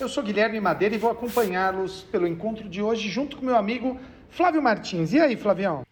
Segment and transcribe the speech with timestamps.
[0.00, 3.98] Eu sou Guilherme Madeira e vou acompanhá-los pelo encontro de hoje junto com meu amigo
[4.30, 5.12] Flávio Martins.
[5.12, 5.82] E aí, Flavião?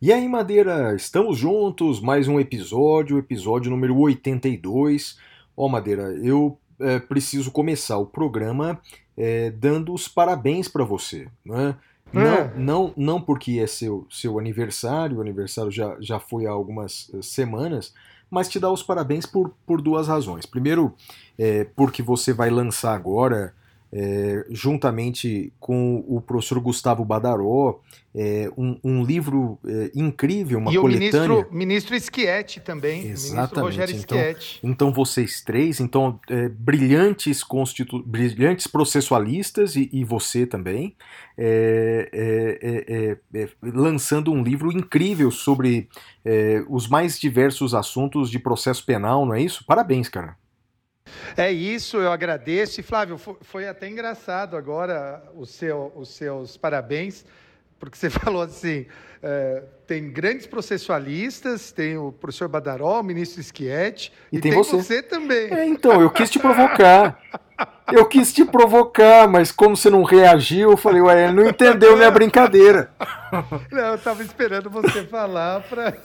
[0.00, 5.18] E aí, Madeira, estamos juntos, mais um episódio, episódio número 82.
[5.54, 8.80] Ó, Madeira, eu é, preciso começar o programa
[9.14, 11.76] é, dando os parabéns para você, né?
[12.12, 12.52] Não, É.
[12.56, 17.22] não, não porque é seu, seu aniversário, o aniversário já, já foi há algumas eh,
[17.22, 17.94] semanas,
[18.28, 20.44] mas te dar os parabéns por, por duas razões.
[20.44, 20.92] Primeiro,
[21.38, 23.54] é, porque você vai lançar agora,
[23.92, 27.80] é, juntamente com o professor Gustavo Badaró,
[28.14, 31.28] é, um, um livro é, incrível, uma e o coletânea.
[31.28, 34.60] ministro, ministro Schietti também, o ministro Exatamente, Rogério então- Schietti.
[34.62, 38.02] Então vocês três, então é, brilhantes constitu...
[38.04, 40.96] brilhantes processualistas e, e você também,
[41.36, 45.88] é, é, lançando um livro incrível sobre
[46.68, 49.64] os mais diversos assuntos de processo penal, não é isso?
[49.64, 50.36] Parabéns, cara.
[51.36, 52.80] É isso, eu agradeço.
[52.80, 57.24] E Flávio, fo- foi até engraçado agora seu- os seus parabéns,
[57.78, 58.86] porque você falou assim:
[59.22, 64.62] é, tem grandes processualistas, tem o professor Badaró, o ministro Schietti, E e, tem tem,
[64.62, 64.76] você.
[64.76, 65.02] você.
[65.02, 65.52] também.
[65.52, 67.18] É, então, eu quis te provocar.
[67.92, 71.96] Eu quis te provocar, mas como você não reagiu, eu falei, ué, ele não entendeu
[71.96, 72.90] minha brincadeira.
[73.70, 75.96] Não, eu estava esperando você falar para.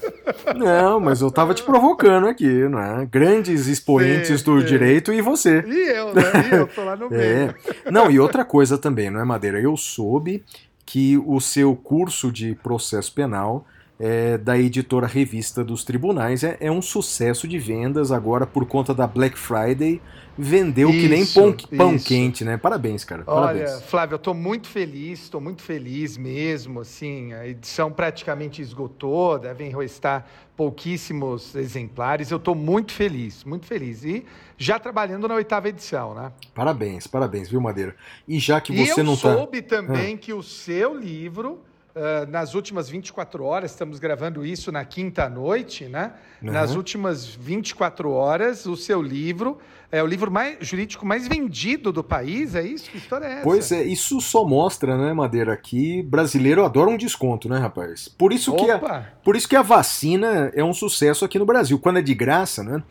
[0.56, 3.06] Não, mas eu tava te provocando aqui, não é?
[3.06, 4.66] Grandes expoentes Sim, do sim.
[4.66, 5.64] direito e você.
[5.67, 6.23] E eu, né?
[6.52, 7.22] E eu tô lá no meio.
[7.22, 7.92] É.
[7.92, 9.59] Não, e outra coisa também, não é, Madeira?
[9.59, 10.44] Eu soube
[10.86, 13.66] que o seu curso de processo penal
[14.00, 18.94] é, da editora Revista dos Tribunais é, é um sucesso de vendas agora por conta
[18.94, 20.02] da Black Friday.
[20.38, 22.08] Vendeu que nem Isso, pão, pão isso.
[22.08, 22.58] quente, né?
[22.58, 23.24] Parabéns, cara.
[23.25, 23.84] Olha, Parabéns.
[23.84, 26.81] Flávio, eu estou muito feliz, estou muito feliz mesmo.
[26.81, 30.28] Assim, a edição praticamente esgotou, devem restar
[30.58, 32.31] pouquíssimos exemplares.
[32.31, 34.03] Eu estou muito feliz, muito feliz.
[34.03, 34.25] E
[34.58, 36.34] já trabalhando na oitava edição, né?
[36.53, 37.96] Parabéns, parabéns, viu, Madeira?
[38.28, 39.34] E já que e você eu não tá.
[39.34, 41.62] soube também que o seu livro,
[41.95, 46.11] ah, nas últimas 24 horas, estamos gravando isso na quinta noite, né?
[46.41, 46.51] Uhum.
[46.51, 49.57] Nas últimas 24 horas, o seu livro
[49.89, 52.91] é o livro mais, jurídico mais vendido do país, é isso?
[52.91, 53.44] Que história é essa?
[53.44, 58.09] Pois é, isso só mostra, né, Madeira, que brasileiro adora um desconto, né, rapaz?
[58.09, 59.13] Por isso que a!
[59.23, 62.62] Por isso que a vacina é um sucesso aqui no Brasil, quando é de graça,
[62.62, 62.83] né?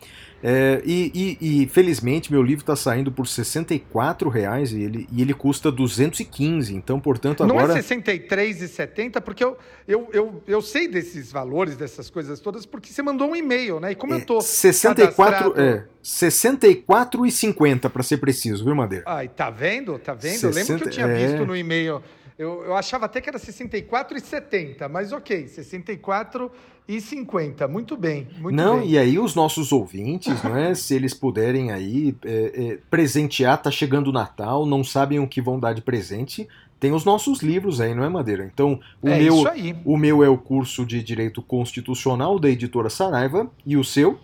[0.47, 5.19] É, e, e- e, felizmente meu livro está saindo por 64 reais e ele, e
[5.19, 9.57] ele custa 215, então portanto Não agora é 63,70, porque eu,
[9.87, 13.93] eu, eu, eu sei desses valores, dessas coisas todas, porque você mandou um e-mail, né?
[13.93, 19.03] E como eu tô 64 cadastrado- é 64,50 para ser preciso, viu, Madeira?
[19.07, 19.97] Ai, tá vendo?
[19.97, 20.43] Tá vendo?
[20.43, 21.27] Eu lembro que eu 60 tinha é.
[21.27, 22.03] visto no e-mail.
[22.37, 27.69] Eu, eu achava até que era 64,70, mas ok, 64,50.
[27.69, 28.89] Muito bem, muito Não, bem.
[28.89, 30.75] e aí os nossos ouvintes, não é?
[30.75, 35.41] Se eles puderem aí é, é, presentear, tá chegando o Natal, não sabem o que
[35.41, 36.45] vão dar de presente,
[36.77, 38.43] tem os nossos livros aí, não é, Madeira?
[38.45, 39.73] Então, o é meu isso aí.
[39.85, 44.19] O meu é o curso de Direito Constitucional da editora Saraiva e o seu?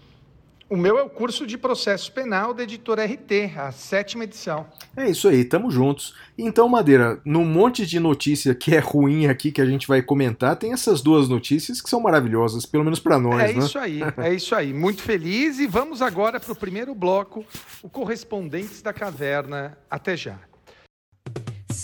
[0.71, 4.65] O meu é o curso de processo penal da editora RT, a sétima edição.
[4.95, 6.15] É isso aí, tamo juntos.
[6.37, 10.55] Então, Madeira, num monte de notícia que é ruim aqui que a gente vai comentar,
[10.55, 13.59] tem essas duas notícias que são maravilhosas, pelo menos pra nós, é né?
[13.65, 14.73] isso aí, é isso aí.
[14.73, 17.45] Muito feliz e vamos agora para o primeiro bloco,
[17.83, 19.77] o Correspondentes da Caverna.
[19.89, 20.39] Até já.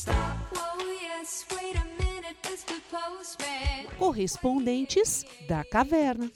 [0.07, 0.67] Oh.
[3.97, 6.31] Correspondentes da Caverna.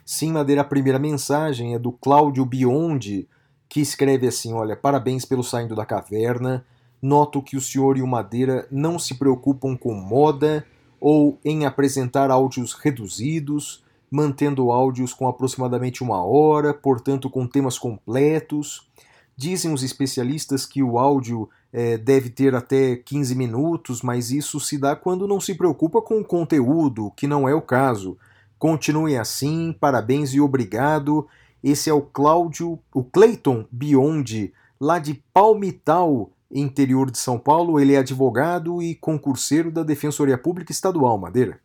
[0.05, 3.27] Sim, Madeira, a primeira mensagem é do Cláudio Biondi,
[3.67, 6.67] que escreve assim: Olha, parabéns pelo saindo da caverna.
[7.01, 10.67] Noto que o senhor e o Madeira não se preocupam com moda
[11.01, 18.89] ou em apresentar áudios reduzidos, mantendo áudios com aproximadamente uma hora, portanto com temas completos.
[19.37, 24.77] Dizem os especialistas que o áudio eh, deve ter até 15 minutos, mas isso se
[24.79, 28.19] dá quando não se preocupa com o conteúdo, que não é o caso.
[28.59, 31.29] Continue assim, parabéns e obrigado.
[31.63, 37.79] Esse é o Cláudio, o Clayton Biondi, lá de Palmital, interior de São Paulo.
[37.79, 41.61] Ele é advogado e concurseiro da Defensoria Pública Estadual, Madeira.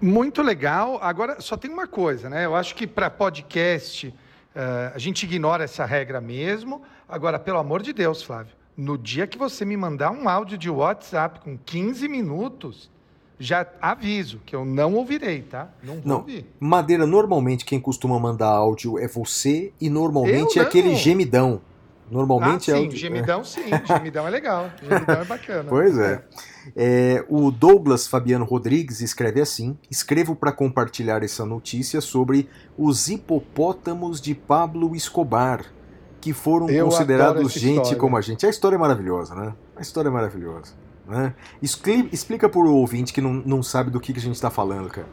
[0.00, 0.98] Muito legal.
[1.02, 2.44] Agora, só tem uma coisa, né?
[2.44, 4.12] Eu acho que para podcast
[4.54, 6.82] eh, a gente ignora essa regra mesmo.
[7.08, 10.68] Agora, pelo amor de Deus, Flávio, no dia que você me mandar um áudio de
[10.68, 12.90] WhatsApp com 15 minutos,
[13.38, 15.68] já aviso que eu não ouvirei, tá?
[15.82, 16.46] Não vou Não, ouvir.
[16.58, 21.60] Madeira, normalmente quem costuma mandar áudio é você e normalmente é aquele gemidão.
[21.64, 21.76] Ah,
[22.08, 25.68] Normalmente é sim, áudio- gemidão sim, gemidão é legal, gemidão é bacana.
[25.68, 26.12] Pois é.
[26.14, 26.22] É,
[27.28, 34.34] o Douglas Fabiano Rodrigues escreve assim: escrevo para compartilhar essa notícia sobre os hipopótamos de
[34.34, 35.64] Pablo Escobar,
[36.20, 37.96] que foram Eu considerados gente história.
[37.96, 38.46] como a gente.
[38.46, 39.54] A história é maravilhosa, né?
[39.76, 40.74] A história é maravilhosa.
[41.06, 41.34] Né?
[41.62, 44.88] Explica para o ouvinte que não, não sabe do que, que a gente está falando,
[44.88, 45.06] cara.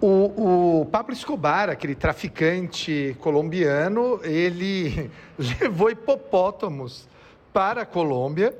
[0.00, 5.10] O, o Pablo Escobar, aquele traficante colombiano, ele
[5.60, 7.08] levou hipopótamos
[7.52, 8.54] para a Colômbia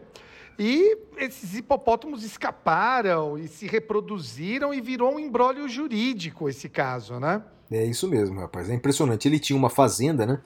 [0.58, 7.42] e esses hipopótamos escaparam e se reproduziram e virou um embrólio jurídico esse caso, né?
[7.70, 8.70] É isso mesmo, rapaz.
[8.70, 9.26] É impressionante.
[9.26, 10.40] Ele tinha uma fazenda, né?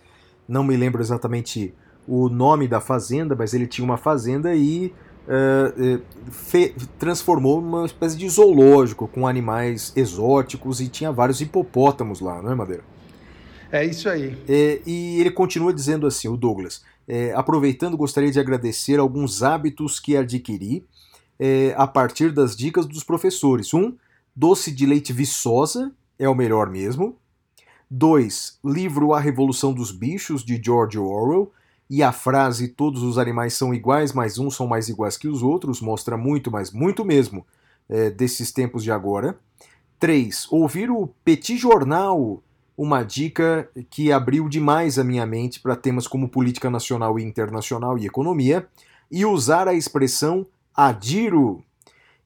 [0.47, 1.75] Não me lembro exatamente
[2.07, 4.95] o nome da fazenda, mas ele tinha uma fazenda e
[6.31, 12.53] fe- transformou numa espécie de zoológico com animais exóticos e tinha vários hipopótamos lá, não
[12.53, 12.83] é, Madeira?
[13.71, 14.39] É isso aí.
[14.49, 19.99] É, e ele continua dizendo assim, o Douglas, é, aproveitando, gostaria de agradecer alguns hábitos
[19.99, 20.87] que adquiri
[21.39, 23.73] é, a partir das dicas dos professores.
[23.73, 23.97] Um,
[24.37, 27.17] doce de leite viçosa, é o melhor mesmo.
[27.91, 31.51] Dois, livro A Revolução dos Bichos, de George Orwell,
[31.89, 35.43] e a frase todos os animais são iguais, mas uns são mais iguais que os
[35.43, 37.47] outros, mostra muito, mas muito mesmo,
[37.89, 39.39] é, desses tempos de agora.
[39.99, 42.43] Três, ouvir o Petit Jornal,
[42.79, 47.99] uma dica que abriu demais a minha mente para temas como política nacional e internacional
[47.99, 48.69] e economia,
[49.11, 51.61] e usar a expressão adiro.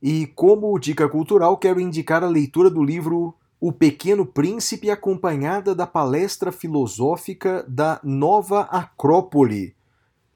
[0.02, 5.87] E como dica cultural, quero indicar a leitura do livro O Pequeno Príncipe, acompanhada da
[5.87, 9.75] palestra filosófica da Nova Acrópole.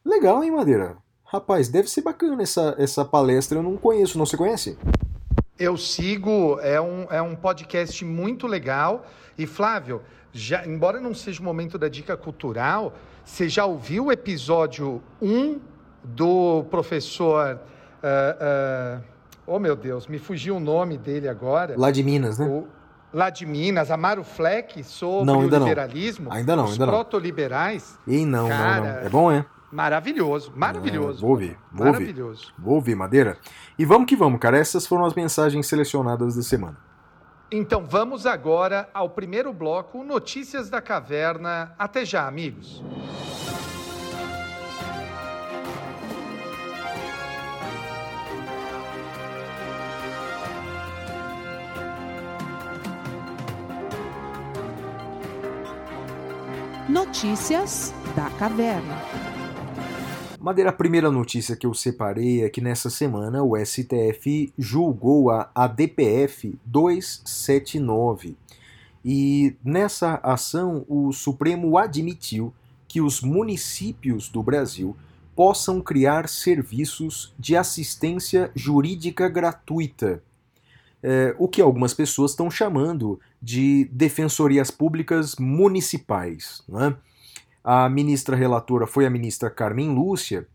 [0.02, 0.96] Legal, hein, Madeira?
[1.24, 4.78] Rapaz, deve ser bacana essa, essa palestra, eu não conheço, não você conhece?
[5.58, 9.06] Eu sigo, é um, é um podcast muito legal.
[9.38, 12.94] E, Flávio, já, embora não seja o momento da dica cultural,
[13.25, 15.58] você já ouviu o episódio 1
[16.05, 17.58] do professor.
[18.03, 19.00] ah, ah,
[19.47, 21.75] oh, meu Deus, me fugiu o nome dele agora.
[21.76, 22.47] Lá de Minas, né?
[22.47, 22.69] O-
[23.12, 25.69] lá de Minas, Amaro Fleck, sobre Não, o ainda não.
[25.69, 26.31] liberalismo.
[26.31, 26.93] Ainda não, os ainda não.
[26.93, 27.99] protoliberais.
[28.06, 29.06] Não, não, Cara, não.
[29.06, 29.44] É bom, é?
[29.70, 31.18] Maravilhoso, maravilhoso.
[31.18, 32.00] É, vou ouvir, vou ouvir.
[32.00, 32.54] maravilhoso.
[32.58, 33.38] Vou ouvir, Madeira.
[33.78, 34.58] E vamos que vamos, cara.
[34.58, 36.78] Essas foram as mensagens selecionadas da semana.
[37.50, 41.74] Então vamos agora ao primeiro bloco, Notícias da Caverna.
[41.78, 42.82] Até já, amigos.
[56.88, 59.36] Notícias da Caverna.
[60.47, 65.50] Madeira, a primeira notícia que eu separei é que nessa semana o STF julgou a
[65.53, 68.37] ADPF 279.
[69.05, 72.55] E nessa ação, o Supremo admitiu
[72.87, 74.97] que os municípios do Brasil
[75.35, 80.23] possam criar serviços de assistência jurídica gratuita.
[81.03, 86.62] É, o que algumas pessoas estão chamando de defensorias públicas municipais.
[86.73, 86.95] É?
[87.68, 90.46] A ministra relatora foi a ministra Carmen Lúcia,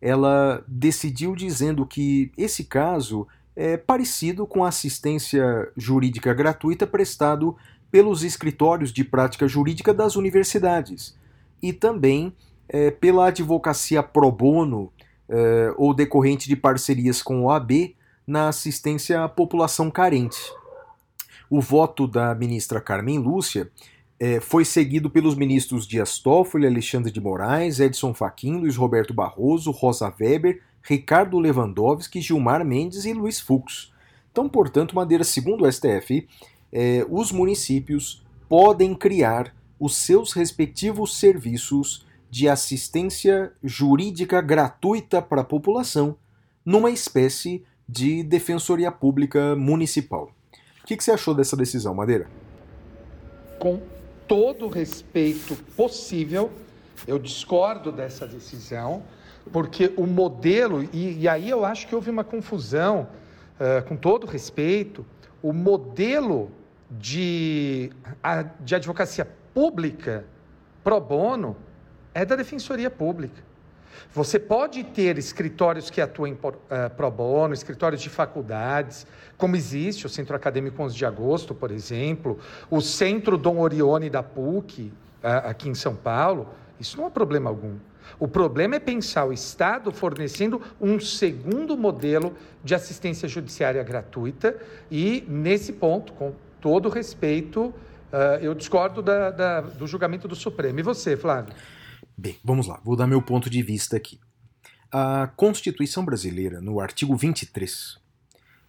[0.00, 7.54] ela decidiu dizendo que esse caso é parecido com a assistência jurídica gratuita prestado
[7.90, 11.14] pelos escritórios de prática jurídica das universidades
[11.62, 12.32] e também
[12.66, 14.90] é, pela advocacia pro bono
[15.28, 17.94] é, ou decorrente de parcerias com o AB
[18.26, 20.40] na assistência à população carente.
[21.50, 23.70] O voto da ministra Carmen Lúcia
[24.18, 29.70] é, foi seguido pelos ministros Dias Toffoli, Alexandre de Moraes, Edson Fachin, Luiz Roberto Barroso,
[29.70, 33.92] Rosa Weber, Ricardo Lewandowski, Gilmar Mendes e Luiz Fux.
[34.30, 36.26] Então, portanto, Madeira, segundo o STF,
[36.72, 45.44] é, os municípios podem criar os seus respectivos serviços de assistência jurídica gratuita para a
[45.44, 46.16] população
[46.64, 50.30] numa espécie de defensoria pública municipal.
[50.82, 52.28] O que, que você achou dessa decisão, Madeira?
[53.64, 53.80] com
[54.26, 56.50] todo o respeito possível,
[57.06, 59.02] eu discordo dessa decisão,
[59.52, 63.08] porque o modelo, e, e aí eu acho que houve uma confusão,
[63.60, 65.04] eh, com todo respeito,
[65.42, 66.50] o modelo
[66.90, 67.90] de,
[68.22, 70.24] a- de advocacia pública
[70.82, 71.56] pro bono
[72.14, 73.42] é da Defensoria Pública.
[74.14, 76.38] Você pode ter escritórios que atuem
[76.70, 81.70] eh, pro bono, escritórios de faculdades, como existe o Centro Acadêmico 11 de Agosto, por
[81.70, 82.38] exemplo,
[82.70, 86.48] o Centro Dom Orione da PUC, aqui em São Paulo.
[86.78, 87.76] Isso não é problema algum.
[88.18, 94.56] O problema é pensar o Estado fornecendo um segundo modelo de assistência judiciária gratuita
[94.90, 97.72] e, nesse ponto, com todo respeito,
[98.12, 100.78] ah, eu discordo da- da- do julgamento do Supremo.
[100.78, 101.54] E você, Flávio?
[102.16, 104.20] Bem, vamos lá, vou dar meu ponto de vista aqui.
[104.90, 107.98] A Constituição Brasileira, no artigo 23,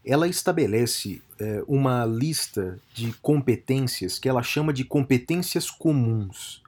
[0.04, 6.64] ela estabelece eh, uma lista de competências que ela chama de competências comuns,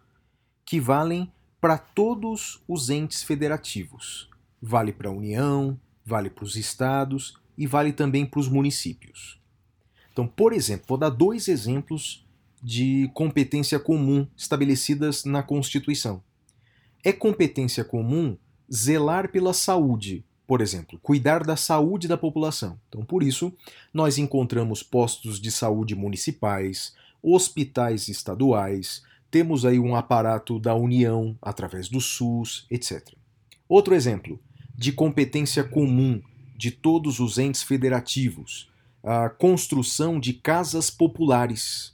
[0.63, 4.29] que valem para todos os entes federativos.
[4.61, 9.39] Vale para a União, vale para os estados e vale também para os municípios.
[10.13, 12.23] Então, por exemplo, vou dar dois exemplos
[12.61, 16.21] de competência comum estabelecidas na Constituição.
[17.03, 18.37] É competência comum
[18.73, 22.79] zelar pela saúde, por exemplo, cuidar da saúde da população.
[22.87, 23.53] Então, por isso,
[23.93, 31.89] nós encontramos postos de saúde municipais, hospitais estaduais, temos aí um aparato da União através
[31.89, 33.13] do SUS, etc.
[33.67, 34.39] Outro exemplo
[34.75, 36.21] de competência comum
[36.55, 38.69] de todos os entes federativos,
[39.03, 41.93] a construção de casas populares.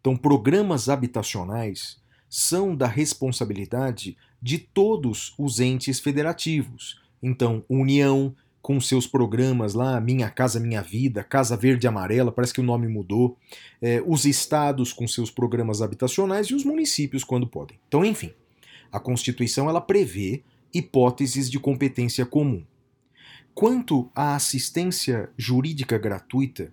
[0.00, 1.98] Então, programas habitacionais
[2.28, 7.00] são da responsabilidade de todos os entes federativos.
[7.20, 12.60] Então, União, com seus programas lá, Minha Casa Minha Vida, Casa Verde Amarela, parece que
[12.60, 13.36] o nome mudou,
[13.82, 17.76] é, os estados com seus programas habitacionais e os municípios quando podem.
[17.88, 18.32] Então, enfim,
[18.92, 22.62] a Constituição ela prevê hipóteses de competência comum.
[23.52, 26.72] Quanto à assistência jurídica gratuita,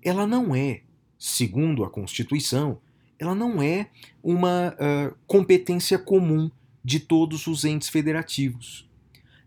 [0.00, 0.82] ela não é,
[1.18, 2.78] segundo a Constituição,
[3.18, 3.90] ela não é
[4.22, 6.48] uma ah, competência comum
[6.90, 8.90] de todos os entes federativos.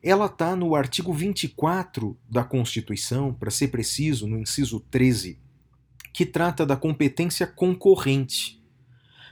[0.02, 5.38] Ela está no artigo 24 da Constituição, para ser preciso, no inciso 13,
[6.14, 8.64] que trata da competência concorrente.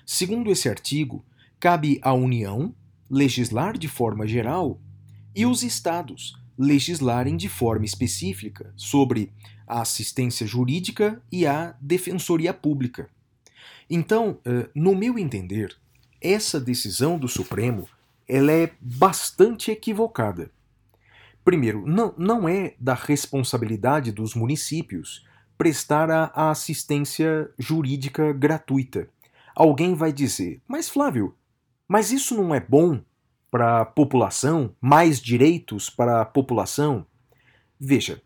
[0.06, 1.24] Segundo esse artigo,
[1.58, 2.76] cabe à União
[3.10, 4.82] legislar de forma geral
[5.34, 9.32] e os estados legislarem de forma específica sobre
[9.66, 13.10] a assistência jurídica e a defensoria pública.
[13.90, 15.78] Então, eh, no meu entender,
[16.20, 17.88] essa decisão do Supremo
[18.32, 20.50] ela é bastante equivocada.
[21.44, 29.10] Primeiro, não, não é da responsabilidade dos municípios prestar a, a assistência jurídica gratuita.
[29.54, 31.36] Alguém vai dizer, mas Flávio,
[31.86, 33.02] mas isso não é bom
[33.52, 34.74] para a população?
[34.80, 37.06] Mais direitos para a população?
[37.78, 38.22] Veja,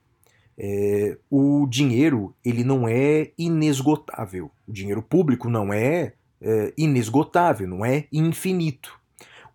[0.56, 4.52] é, o dinheiro ele não é inesgotável.
[4.68, 9.04] O dinheiro público não é, é inesgotável, não é infinito.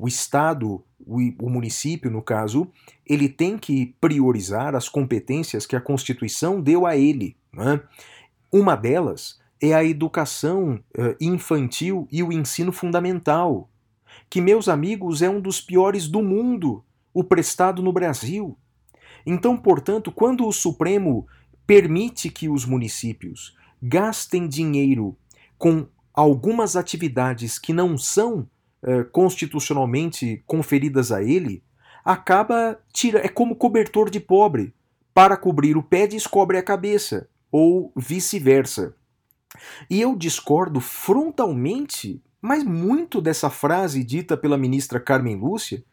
[0.00, 2.72] O Estado, o, município, no caso,
[3.04, 7.36] ele tem que priorizar as competências que a Constituição deu a ele.
[7.52, 7.82] né?
[8.50, 13.68] Uma delas é a educação eh, infantil e o ensino fundamental,
[14.30, 18.56] que, meus amigos, é um dos piores do mundo, o prestado no Brasil.
[19.26, 21.26] Então, portanto, quando o Supremo
[21.66, 25.14] permite que os municípios gastem dinheiro
[25.58, 28.48] com algumas atividades que não são
[28.82, 31.62] eh, constitucionalmente conferidas a ele,
[32.04, 34.74] acaba tira é como cobertor de pobre.
[35.12, 38.94] Para cobrir o pé descobre a cabeça, ou vice-versa.
[39.88, 45.84] E eu discordo frontalmente, mas muito dessa frase dita pela ministra Carmen Lúcia,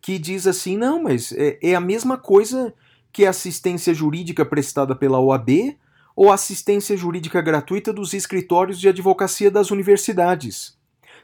[0.00, 2.74] que diz assim: não, mas é, é a mesma coisa
[3.12, 5.76] que a assistência jurídica prestada pela OAB
[6.14, 10.77] ou assistência jurídica gratuita dos escritórios de advocacia das universidades.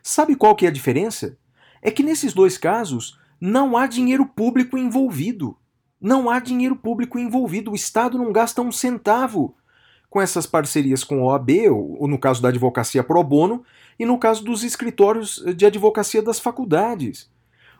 [0.06, 1.38] Sabe qual que é a diferença?
[1.80, 5.56] É que nesses dois casos não há dinheiro público envolvido.
[5.98, 7.70] Não há dinheiro público envolvido.
[7.70, 9.56] O Estado não gasta um centavo
[10.10, 13.64] com essas parcerias com a OAB, ou, ou no caso da advocacia pro bono,
[13.98, 17.30] e no caso dos escritórios de advocacia das faculdades.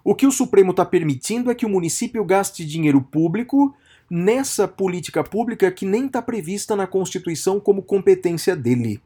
[0.02, 3.76] O que o Supremo está permitindo é que o município gaste dinheiro público
[4.11, 9.02] nessa política pública que nem está prevista na Constituição como competência dele.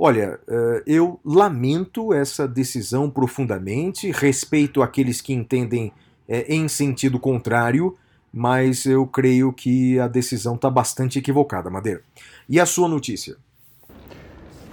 [0.00, 5.92] Olha, eh, eu lamento essa decisão profundamente, respeito aqueles que entendem
[6.28, 7.98] eh, em sentido contrário,
[8.32, 12.00] mas eu creio que a decisão está bastante equivocada, Madeira.
[12.48, 13.36] E a sua notícia?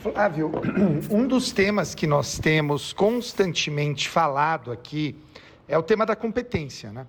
[0.03, 0.51] Flávio,
[1.09, 5.15] um dos temas que nós temos constantemente falado aqui
[5.67, 7.07] é o tema da competência, né?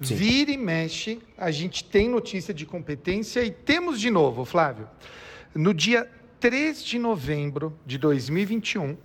[0.00, 0.14] Sim.
[0.14, 4.88] Vira e mexe, a gente tem notícia de competência e temos de novo, Flávio.
[5.54, 6.08] No dia
[6.40, 8.96] 3 de novembro de 2021,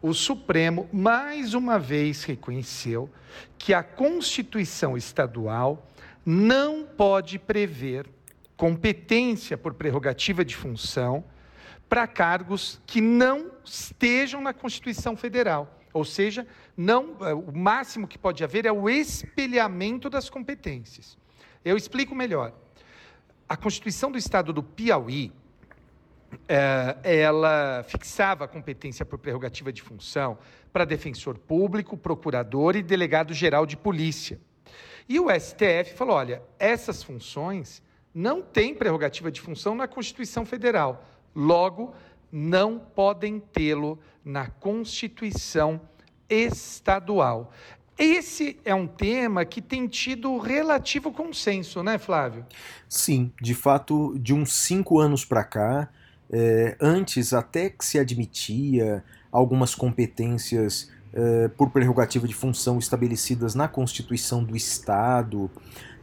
[0.00, 3.10] o Supremo mais uma vez reconheceu
[3.58, 5.90] que a Constituição Estadual
[6.24, 8.08] não pode prever
[8.56, 11.24] competência por prerrogativa de função
[11.88, 15.80] para cargos que não estejam na Constituição Federal.
[15.92, 16.46] Ou seja,
[16.76, 21.18] não, eh, o máximo que pode haver é o espelhamento das competências.
[21.64, 22.52] Eu explico melhor.
[23.48, 25.32] A Constituição do Estado do Piauí,
[27.02, 30.38] ela fixava a competência por prerrogativa de função
[30.72, 34.40] para defensor público, procurador e delegado geral de polícia.
[35.08, 37.82] E o STF falou: olha, essas funções
[38.14, 41.04] não têm prerrogativa de função na Constituição Federal.
[41.34, 41.94] Logo,
[42.30, 45.80] não podem tê-lo na Constituição
[46.28, 47.52] Estadual.
[47.96, 52.44] Esse é um tema que tem tido relativo consenso, né, Flávio?
[52.88, 55.88] Sim, de fato, de uns cinco anos para cá,
[56.36, 63.68] é, antes até que se admitia algumas competências é, por prerrogativa de função estabelecidas na
[63.68, 65.48] Constituição do Estado,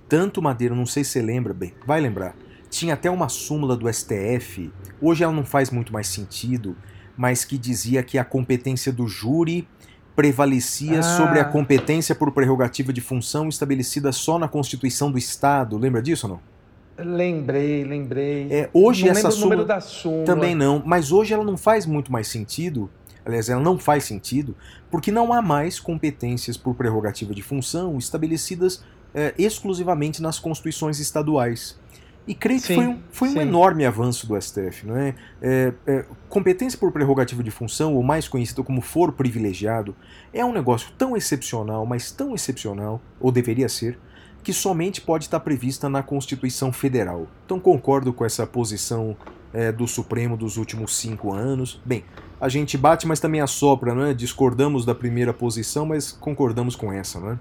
[0.08, 2.34] tanto Madeira, não sei se você lembra bem, vai lembrar,
[2.70, 4.72] tinha até uma súmula do STF,
[5.02, 6.78] hoje ela não faz muito mais sentido,
[7.18, 9.68] mas que dizia que a competência do júri
[10.16, 11.04] prevalecia Ah.
[11.04, 15.78] sobre a competência por prerrogativa de função estabelecida só na Constituição do Estado.
[15.78, 16.51] Lembra disso ou não?
[16.98, 18.48] Lembrei, lembrei.
[18.52, 20.26] É, hoje não essa lembro o número súmula da súmula.
[20.26, 22.90] também não, mas hoje ela não faz muito mais sentido.
[23.26, 24.56] Aliás, ela não faz sentido
[24.90, 28.84] porque não há mais competências por prerrogativa de função estabelecidas
[29.14, 31.80] eh, exclusivamente nas constituições estaduais.
[32.28, 35.16] E creio que Sim, foi um, foi um enorme avanço do STF, não é?
[35.42, 39.96] É, é, competência por prerrogativa de função, ou mais conhecido como foro privilegiado,
[40.32, 43.98] é um negócio tão excepcional, mas tão excepcional, ou deveria ser,
[44.44, 47.28] que somente pode estar prevista na Constituição Federal.
[47.46, 49.16] Então concordo com essa posição
[49.54, 51.80] é, do Supremo dos últimos cinco anos.
[51.86, 52.04] Bem,
[52.40, 54.14] a gente bate, mas também assopra, não é?
[54.14, 57.40] Discordamos da primeira posição, mas concordamos com essa, não é?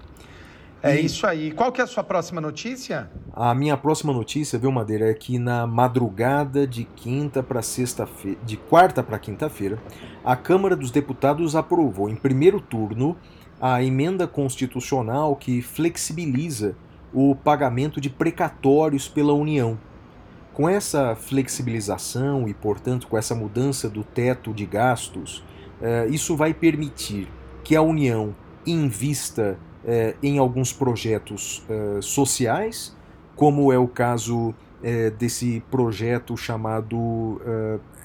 [0.83, 1.51] É E- isso aí.
[1.51, 3.09] Qual que é a sua próxima notícia?
[3.33, 8.57] A minha próxima notícia, viu, Madeira, é que na madrugada de quinta para sexta-feira, de
[8.57, 9.77] quarta para quinta-feira,
[10.25, 13.15] a Câmara dos Deputados aprovou em primeiro turno
[13.59, 16.75] a emenda constitucional que flexibiliza
[17.13, 19.77] o pagamento de precatórios pela União.
[20.53, 25.43] Com essa flexibilização e, portanto, com essa mudança do teto de gastos,
[25.81, 27.27] eh, isso vai permitir
[27.63, 32.95] que a União invista eh, em alguns projetos eh, sociais,
[33.35, 34.53] como é o caso
[35.19, 37.39] desse projeto chamado.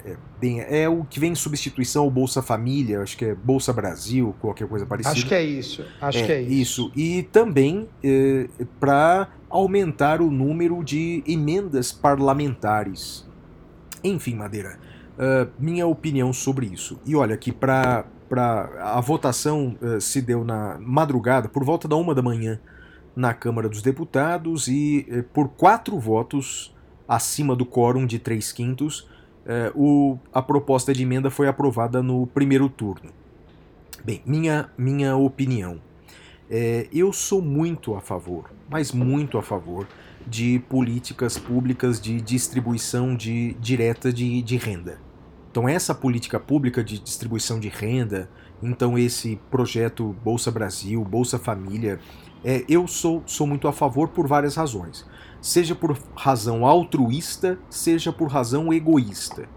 [0.07, 3.35] Eh, é, bem, é o que vem em substituição ao Bolsa Família, acho que é
[3.35, 5.13] Bolsa Brasil, qualquer coisa parecida.
[5.15, 5.85] Acho que é isso.
[6.01, 6.93] Acho que é isso.
[6.95, 7.89] E também
[8.79, 13.27] para aumentar o número de emendas parlamentares.
[14.03, 14.79] Enfim, Madeira,
[15.19, 17.01] ah, minha opinião sobre isso.
[17.05, 18.05] E olha que para
[18.81, 22.61] a votação ah, se deu na madrugada, por volta da uma da manhã,
[23.15, 26.75] na Câmara dos Deputados, e eh, por quatro votos
[27.09, 29.09] acima do quórum de três quintos,
[29.47, 33.11] eh, o, a proposta de emenda foi aprovada no primeiro turno.
[34.05, 35.81] Bem, minha, minha opinião.
[36.49, 39.87] É, eu sou muito a favor, mas muito a favor,
[40.27, 45.01] de políticas públicas de distribuição de, direta de, de renda.
[45.51, 48.29] Então, essa política pública de distribuição de renda,
[48.63, 51.99] então esse projeto Bolsa Brasil, Bolsa Família,
[52.49, 55.05] é, eu sou, sou muito a favor por várias razões.
[55.43, 59.49] Seja por razão altruísta, seja por razão egoísta.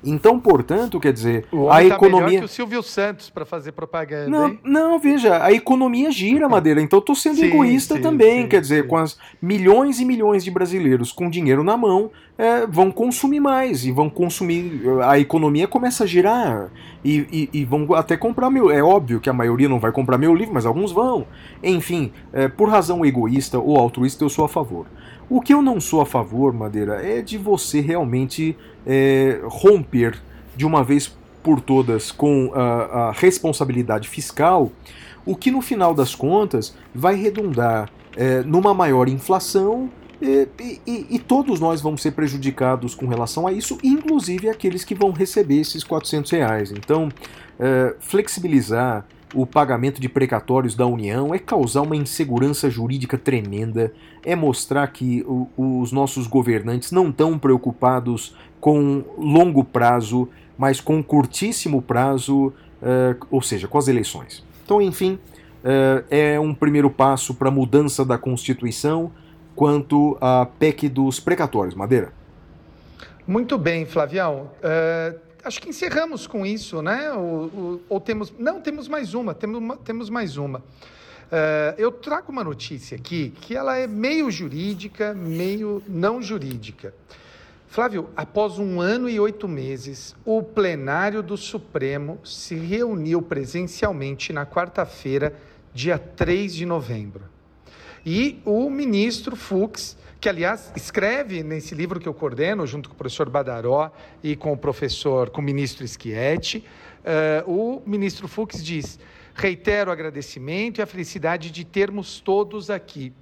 [0.07, 2.39] Então, portanto, quer dizer, O a homem tá melhor economia.
[2.39, 4.61] que o Silvio Santos para fazer propaganda, Não, hein?
[4.65, 6.81] não, veja, a economia gira, Madeira.
[6.81, 8.43] Então tô sendo Sim, egoísta sim, também.
[8.43, 12.67] sim, quer dizer, com as milhões e milhões de brasileiros com dinheiro na mão, é,
[12.67, 14.83] vão consumir mais e vão consumir.
[15.05, 16.71] A economia começa a girar
[17.05, 18.71] e, e- e vão até comprar meu.
[18.71, 21.27] É óbvio que a maioria não vai comprar meu livro, mas alguns vão.
[21.63, 24.87] Enfim, é, por razão egoísta ou altruísta, eu sou a favor.
[25.29, 30.21] O que eu não sou a favor, Madeira, é de você realmente é, romper
[30.57, 31.13] de uma vez
[31.43, 34.71] por todas com a, a responsabilidade fiscal,
[35.25, 39.91] o que no final das contas vai redundar é, numa maior inflação
[40.23, 40.49] e,
[40.87, 45.11] e- e todos nós vamos ser prejudicados com relação a isso, inclusive aqueles que vão
[45.11, 46.71] receber esses 400 reais.
[46.71, 47.09] Então,
[47.59, 53.93] é, flexibilizar o pagamento de precatórios da União é causar uma insegurança jurídica tremenda,
[54.25, 55.49] é mostrar que o-
[55.81, 63.43] os nossos governantes não estão preocupados com longo prazo, mas com curtíssimo prazo, eh, ou
[63.43, 64.45] seja, com as eleições.
[64.65, 65.19] Então, enfim,
[65.65, 69.11] eh, é um primeiro passo para a mudança da Constituição
[69.55, 71.75] quanto à PEC dos precatórios.
[71.75, 72.13] Madeira.
[73.27, 74.51] Muito bem, Flavião.
[74.63, 75.15] Eh,
[75.47, 77.13] acho que encerramos com isso, né?
[77.13, 78.33] O- o- ou temos.
[78.39, 80.63] Não, temos mais uma, temos, temos mais uma.
[81.31, 86.95] Eh, eu trago uma notícia aqui que ela é meio jurídica, meio não jurídica.
[87.69, 94.47] Flávio, após um ano e oito meses, o plenário do Supremo se reuniu presencialmente na
[94.47, 95.35] quarta-feira,
[95.75, 97.25] dia 3 de novembro.
[98.05, 102.99] E o ministro Fux, que aliás escreve nesse livro que eu coordeno, junto com o
[102.99, 103.93] professor Badaró
[104.25, 106.65] e com o professor, com o ministro Schietti,
[107.05, 108.99] eh, o ministro Fux diz:
[109.37, 113.13] reitero o agradecimento e a felicidade de termos todos aqui.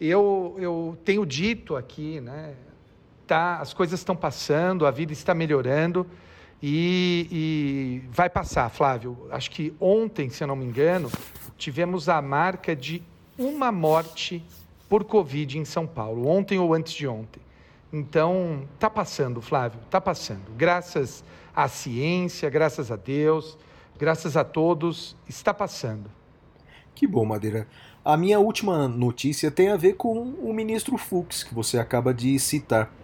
[0.00, 2.54] Eu, eu tenho dito aqui, né?
[3.24, 6.04] Tá, as coisas estão passando, a vida está melhorando
[6.60, 9.28] e, e vai passar, Flávio.
[9.30, 11.08] Acho que ontem, se eu não me engano,
[11.56, 13.00] tivemos a marca de
[13.38, 14.44] uma morte
[14.92, 17.40] por Covid em São Paulo, ontem ou antes de ontem.
[17.90, 20.42] Então, tá passando, Flávio, tá passando.
[20.54, 21.24] Graças
[21.56, 23.56] à ciência, graças a Deus,
[23.98, 26.10] graças a todos, está passando.
[26.94, 27.66] Que bom, Madeira.
[28.04, 32.38] A minha última notícia tem a ver com o ministro Fux, que você acaba de
[32.38, 32.94] citar.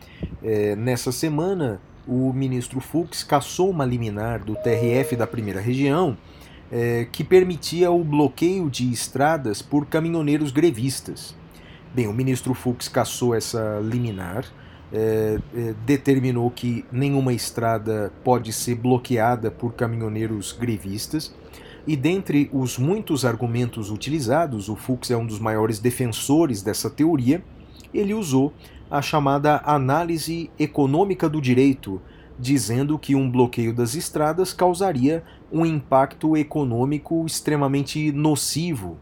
[0.42, 6.18] É, nessa semana, o ministro Fux cassou uma liminar do TRF da primeira região
[6.70, 11.34] é, que permitia o bloqueio de estradas por caminhoneiros grevistas.
[11.94, 14.44] Bem, o ministro Fux cassou essa liminar,
[14.92, 21.34] é, é, determinou que nenhuma estrada pode ser bloqueada por caminhoneiros grevistas.
[21.86, 27.42] E dentre os muitos argumentos utilizados, o Fux é um dos maiores defensores dessa teoria,
[27.92, 28.52] ele usou
[28.90, 32.00] a chamada análise econômica do direito,
[32.38, 38.98] dizendo que um bloqueio das estradas causaria um impacto econômico extremamente nocivo.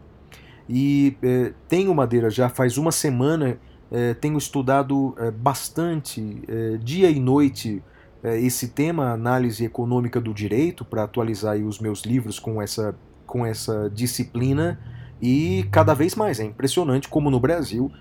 [0.69, 3.57] E eh, tenho, Madeira, já faz uma semana,
[3.91, 6.41] eh, tenho estudado eh, bastante,
[6.83, 7.81] dia e noite,
[8.23, 13.89] esse tema, análise econômica do direito, para atualizar os meus livros com essa, com essa
[13.93, 14.79] disciplina,
[15.21, 16.39] e cada vez mais.
[16.39, 17.91] É impressionante como no Brasil,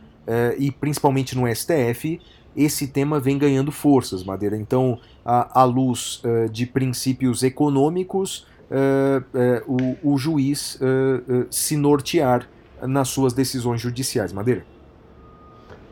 [0.58, 2.18] e principalmente no STF,
[2.56, 4.56] esse tema vem ganhando forças, Madeira.
[4.56, 12.48] Então, à, luz de princípios econômicos, eh, eh, o, o juiz eh, se nortear
[12.82, 14.64] nas suas decisões judiciais, Madeira.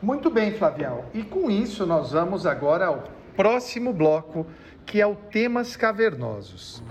[0.02, 1.04] Muito bem, Flavião.
[1.14, 4.46] E com isso nós vamos agora ao próximo bloco,
[4.84, 6.82] que é o temas cavernosos.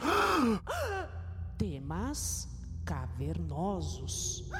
[1.58, 2.48] Temas
[2.84, 4.50] cavernosos.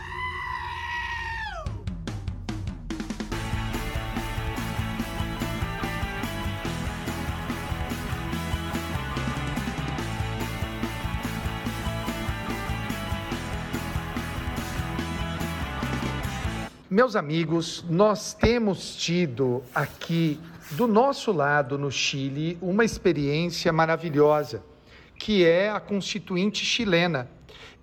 [16.93, 20.39] Meus amigos, nós temos tido aqui
[20.73, 24.63] do nosso lado no Chile uma experiência maravilhosa,
[25.19, 27.31] que é a constituinte chilena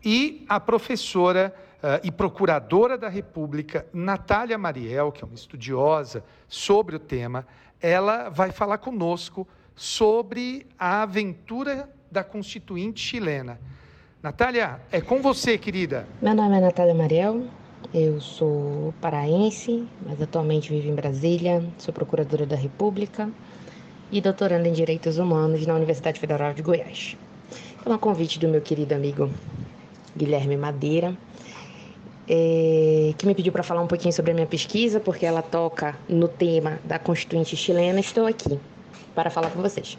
[0.06, 6.96] e a professora eh, e procuradora da República Natália Mariel, que é uma estudiosa sobre
[6.96, 7.48] o tema,
[7.82, 13.60] ela vai falar conosco sobre a aventura da constituinte chilena.
[14.22, 16.08] Natália, é com você, querida.
[16.22, 17.48] Meu nome é Natália Mariel,
[17.94, 23.30] eu sou paraense, mas atualmente vivo em Brasília, sou procuradora da República
[24.12, 27.18] e doutoranda em Direitos Humanos na Universidade Federal de Goiás.
[27.80, 29.30] Então, a convite do meu querido amigo
[30.16, 31.18] Guilherme Madeira,
[32.28, 35.98] é, que me pediu para falar um pouquinho sobre a minha pesquisa, porque ela toca
[36.08, 38.00] no tema da Constituinte chilena.
[38.00, 38.60] Estou aqui
[39.16, 39.98] para falar com vocês.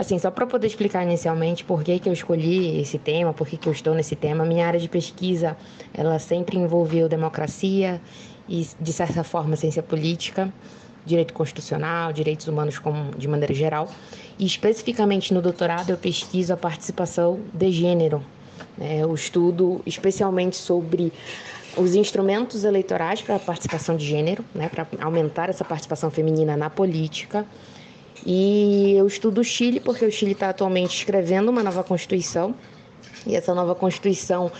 [0.00, 3.58] Assim, só para poder explicar inicialmente por que, que eu escolhi esse tema, por que,
[3.58, 5.54] que eu estou nesse tema, minha área de pesquisa,
[5.92, 8.00] ela sempre envolveu democracia
[8.48, 10.50] e, de certa forma, ciência política,
[11.04, 13.90] direito constitucional, direitos humanos como, de maneira geral.
[14.38, 18.24] E, especificamente no doutorado, eu pesquiso a participação de gênero.
[18.78, 19.00] Né?
[19.00, 21.12] Eu estudo especialmente sobre
[21.76, 24.70] os instrumentos eleitorais para a participação de gênero, né?
[24.70, 27.46] para aumentar essa participação feminina na política.
[28.24, 32.54] E eu estudo o Chile porque o Chile está atualmente escrevendo uma nova constituição
[33.26, 34.50] e essa nova constituição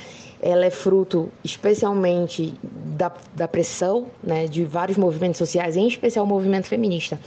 [0.43, 6.29] ela é fruto especialmente da, da pressão né, de vários movimentos sociais, em especial o
[6.29, 7.21] movimento feminista.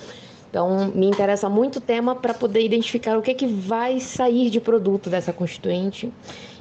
[0.50, 4.50] Então, me interessa muito o tema para poder identificar o que, é que vai sair
[4.50, 6.12] de produto dessa constituinte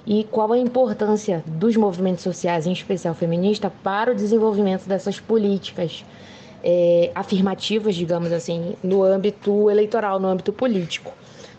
[0.07, 6.05] e qual a importância dos movimentos sociais, em especial feminista, para o desenvolvimento dessas políticas
[6.63, 11.13] é, afirmativas, digamos assim, no âmbito eleitoral, no âmbito político.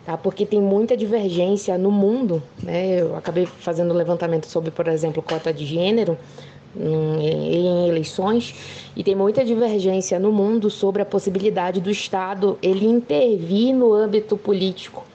[0.06, 0.18] Tá?
[0.18, 2.44] Porque tem muita divergência no mundo.
[2.62, 3.02] Né?
[3.02, 6.18] Eu acabei fazendo um levantamento sobre, por exemplo, cota de gênero
[6.76, 8.56] em, eleições
[8.96, 14.36] e tem muita divergência no mundo sobre a possibilidade do Estado ele intervir no âmbito
[14.36, 15.06] político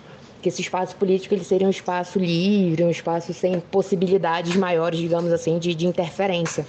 [0.40, 5.32] que esse espaço político ele seria um espaço livre, um espaço sem possibilidades maiores, digamos
[5.32, 6.64] assim, de, de interferência.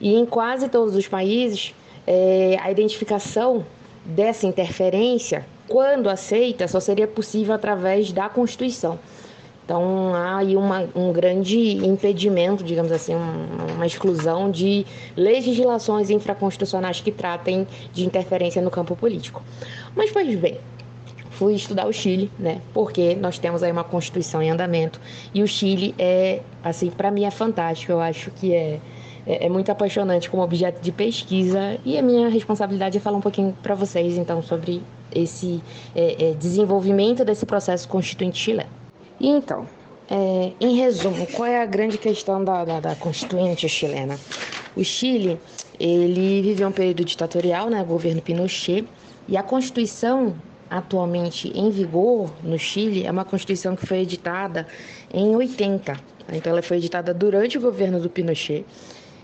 [0.00, 1.74] E em quase todos os países,
[2.06, 3.64] é, a identificação
[4.04, 8.98] dessa interferência, quando aceita, só seria possível através da Constituição.
[9.64, 17.00] Então há aí uma, um grande impedimento, digamos assim, uma, uma exclusão de legislações infraconstitucionais
[17.00, 19.42] que tratem de interferência no campo político.
[19.96, 20.60] Mas, pois bem,
[21.30, 22.60] fui estudar o Chile, né?
[22.72, 25.00] Porque nós temos aí uma constituição em andamento
[25.34, 27.90] e o Chile é, assim, para mim é fantástico.
[27.90, 28.78] Eu acho que é,
[29.26, 33.22] é, é muito apaixonante como objeto de pesquisa e a minha responsabilidade é falar um
[33.22, 35.62] pouquinho para vocês, então, sobre esse
[35.94, 38.70] é, é, desenvolvimento desse processo constituinte chileno.
[39.18, 39.66] E então,
[40.08, 44.18] é, em resumo, qual é a grande questão da, da, da constituinte chilena?
[44.76, 45.40] O Chile,
[45.80, 48.86] ele viveu um período ditatorial, né, governo Pinochet,
[49.26, 50.34] e a Constituição
[50.68, 54.66] atualmente em vigor no Chile é uma Constituição que foi editada
[55.12, 55.96] em 80.
[56.32, 58.64] Então, ela foi editada durante o governo do Pinochet.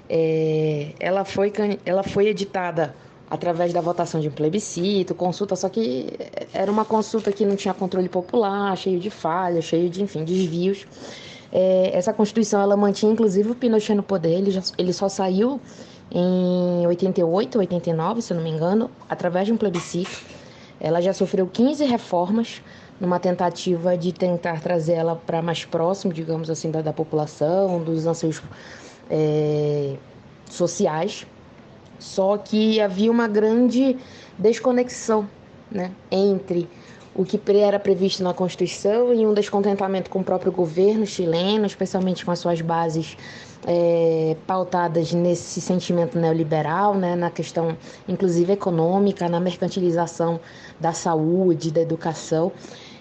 [0.09, 1.53] É, ela, foi,
[1.85, 2.95] ela foi editada
[3.31, 6.09] através da votação de um plebiscito, consulta, só que
[6.53, 10.87] era uma consulta que não tinha controle popular, cheio de falhas, cheio de, enfim, desvios.
[11.51, 15.61] É, essa Constituição, ela mantinha inclusive o Pinochet no poder, ele, já- ele só saiu
[16.11, 20.21] em 88, 89, se eu não me engano, através de um plebiscito.
[20.81, 22.61] Ela já sofreu 15 reformas
[23.01, 28.07] numa tentativa de tentar trazer ela para mais próximo, digamos assim, da, da população, dos
[28.07, 28.43] anseios
[29.11, 29.97] é,
[30.51, 31.27] sociais.
[31.99, 33.97] Só que havia uma grande
[34.39, 35.29] desconexão
[35.71, 36.69] né, entre
[37.15, 42.25] o que era previsto na Constituição e um descontentamento com o próprio governo chileno, especialmente
[42.25, 43.17] com as suas bases
[43.67, 47.77] é, pautadas nesse sentimento neoliberal, né, na questão
[48.09, 50.41] inclusive econômica, na mercantilização
[50.81, 52.51] da saúde, da educação.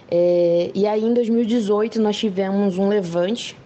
[0.10, 3.58] É, e aí em 2018 nós tivemos um levante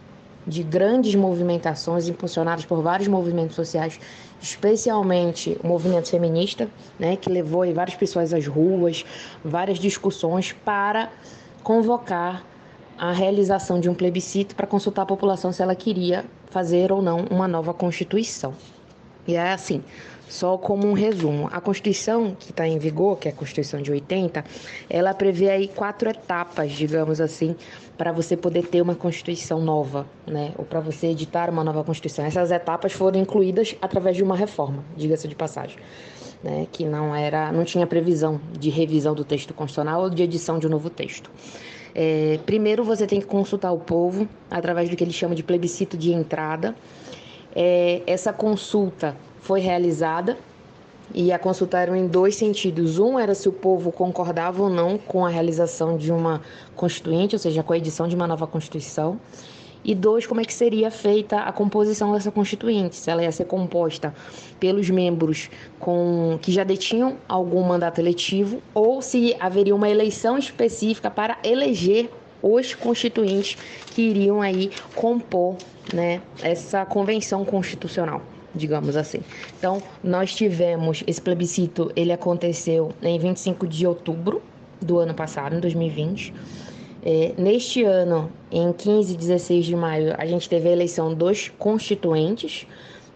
[0.47, 3.99] de grandes movimentações impulsionadas por vários movimentos sociais,
[4.41, 9.03] especialmente o movimento feminista, né, que levou aí várias pessoas às ruas,
[9.43, 11.10] várias discussões para
[11.63, 12.43] convocar
[12.97, 17.25] a realização de um plebiscito para consultar a população se ela queria fazer ou não
[17.29, 18.53] uma nova constituição.
[19.27, 19.84] E é assim,
[20.28, 23.92] só como um resumo, a Constituição que está em vigor, que é a Constituição de
[23.92, 24.44] 80,
[24.90, 27.56] ela prevê aí quatro etapas, digamos assim,
[27.98, 30.52] para você poder ter uma Constituição nova, né?
[30.58, 32.26] Ou para você editar uma nova Constituição.
[32.26, 35.78] Essas etapas foram incluídas através de uma reforma, diga-se de passagem.
[36.44, 40.60] Né, que não era, não tinha previsão de revisão do texto constitucional ou de edição
[40.60, 41.32] de um novo texto.
[41.96, 45.98] É, primeiro você tem que consultar o povo através do que ele chama de plebiscito
[45.98, 46.76] de entrada.
[47.56, 50.36] É, essa consulta foi realizada
[51.13, 52.97] e a consulta era em dois sentidos.
[52.97, 56.41] Um era se o povo concordava ou não com a realização de uma
[56.75, 59.19] constituinte, ou seja, com a edição de uma nova constituição.
[59.84, 62.95] E dois, como é que seria feita a composição dessa constituinte?
[62.95, 64.15] Se ela ia ser composta
[64.60, 65.47] pelos membros
[65.79, 72.10] com que já detinham algum mandato eletivo ou se haveria uma eleição específica para eleger
[72.41, 73.55] os constituintes
[73.93, 75.55] que iriam aí compor,
[75.93, 78.23] né, essa convenção constitucional
[78.56, 79.20] digamos assim.
[79.58, 84.41] Então, nós tivemos esse plebiscito, ele aconteceu em 25 de outubro
[84.82, 86.34] do ano passado, em 2020.
[87.04, 91.50] É, neste ano, em 15 e 16 de maio, a gente teve a eleição dos
[91.60, 92.65] constituintes,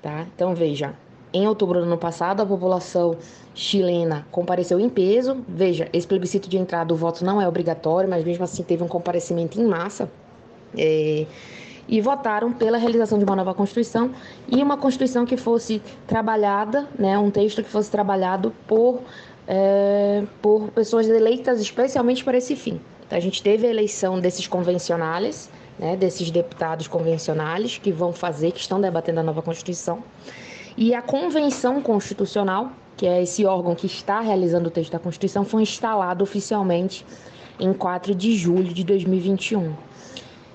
[0.02, 0.28] tá?
[0.36, 0.94] Então veja,
[1.34, 3.18] em outubro do ano passado, a população
[3.54, 5.44] chilena compareceu em peso.
[5.48, 8.88] Veja, esse plebiscito de entrada, o voto não é obrigatório, mas mesmo assim teve um
[8.88, 10.10] comparecimento em massa.
[10.78, 11.26] É,
[11.90, 14.12] e votaram pela realização de uma nova Constituição
[14.48, 19.02] e uma Constituição que fosse trabalhada, né, um texto que fosse trabalhado por,
[19.48, 22.80] é, por pessoas eleitas especialmente para esse fim.
[23.08, 25.50] Então, a gente teve a eleição desses convencionais,
[25.80, 30.04] né, desses deputados convencionais que vão fazer, que estão debatendo a nova Constituição,
[30.78, 35.44] e a Convenção Constitucional, que é esse órgão que está realizando o texto da Constituição,
[35.44, 37.04] foi instalado oficialmente
[37.60, 39.74] em 4 de julho de 2021.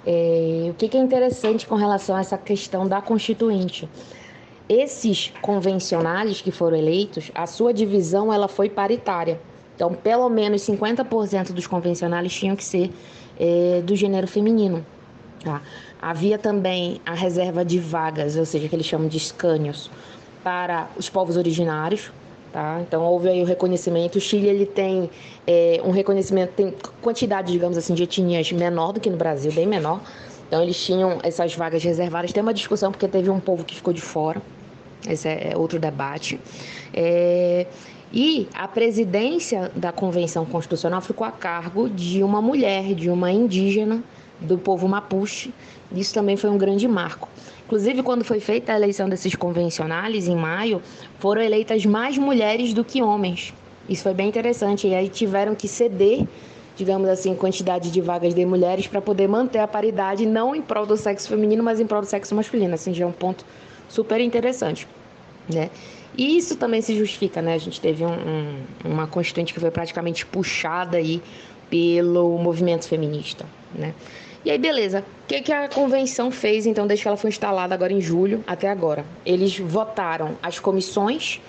[0.06, 3.88] É, o que, que é interessante com relação a essa questão da Constituinte?
[4.68, 9.40] Esses convencionais que foram eleitos, a sua divisão ela foi paritária.
[9.74, 12.92] Então, pelo menos 50% dos convencionais tinham que ser
[13.38, 14.84] é, do gênero feminino.
[15.42, 15.60] Tá?
[16.00, 19.90] Havia também a reserva de vagas, ou seja, que eles chamam de escânios,
[20.42, 22.10] para os povos originários.
[22.54, 22.80] Tá?
[22.86, 24.18] Então, houve aí o reconhecimento.
[24.18, 25.10] O Chile ele tem
[25.44, 29.66] é, um reconhecimento, tem quantidade, digamos assim, de etnias menor do que no Brasil, bem
[29.66, 30.00] menor.
[30.46, 32.32] Então, eles tinham essas vagas reservadas.
[32.32, 34.40] Tem uma discussão porque teve um povo que ficou de fora.
[35.04, 36.38] Esse é outro debate.
[36.92, 37.66] É,
[38.12, 44.00] e a presidência da Convenção Constitucional ficou a cargo de uma mulher, de uma indígena
[44.40, 45.52] do povo Mapuche.
[45.94, 47.28] Isso também foi um grande marco.
[47.66, 50.82] Inclusive, quando foi feita a eleição desses convencionais, em maio,
[51.18, 53.54] foram eleitas mais mulheres do que homens.
[53.88, 54.86] Isso foi bem interessante.
[54.86, 56.26] E aí tiveram que ceder,
[56.76, 60.86] digamos assim, quantidade de vagas de mulheres para poder manter a paridade, não em prol
[60.86, 62.74] do sexo feminino, mas em prol do sexo masculino.
[62.74, 63.44] Assim, já é um ponto
[63.88, 64.86] super interessante.
[65.52, 65.70] Né?
[66.16, 67.54] E isso também se justifica, né?
[67.54, 71.20] A gente teve um, um, uma constituinte que foi praticamente puxada aí
[71.68, 73.94] pelo movimento feminista, né?
[74.44, 75.02] E aí, beleza.
[75.24, 78.44] O que, que a convenção fez, então, desde que ela foi instalada agora em julho
[78.46, 79.02] até agora?
[79.24, 81.40] Eles votaram as comissões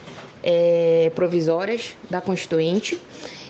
[0.41, 2.97] é, provisórias da Constituinte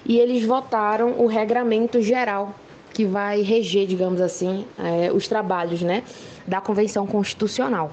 [0.03, 2.55] e eles votaram o regramento geral
[2.91, 6.01] que vai reger, digamos assim, é, os trabalhos né,
[6.47, 7.91] da Convenção Constitucional.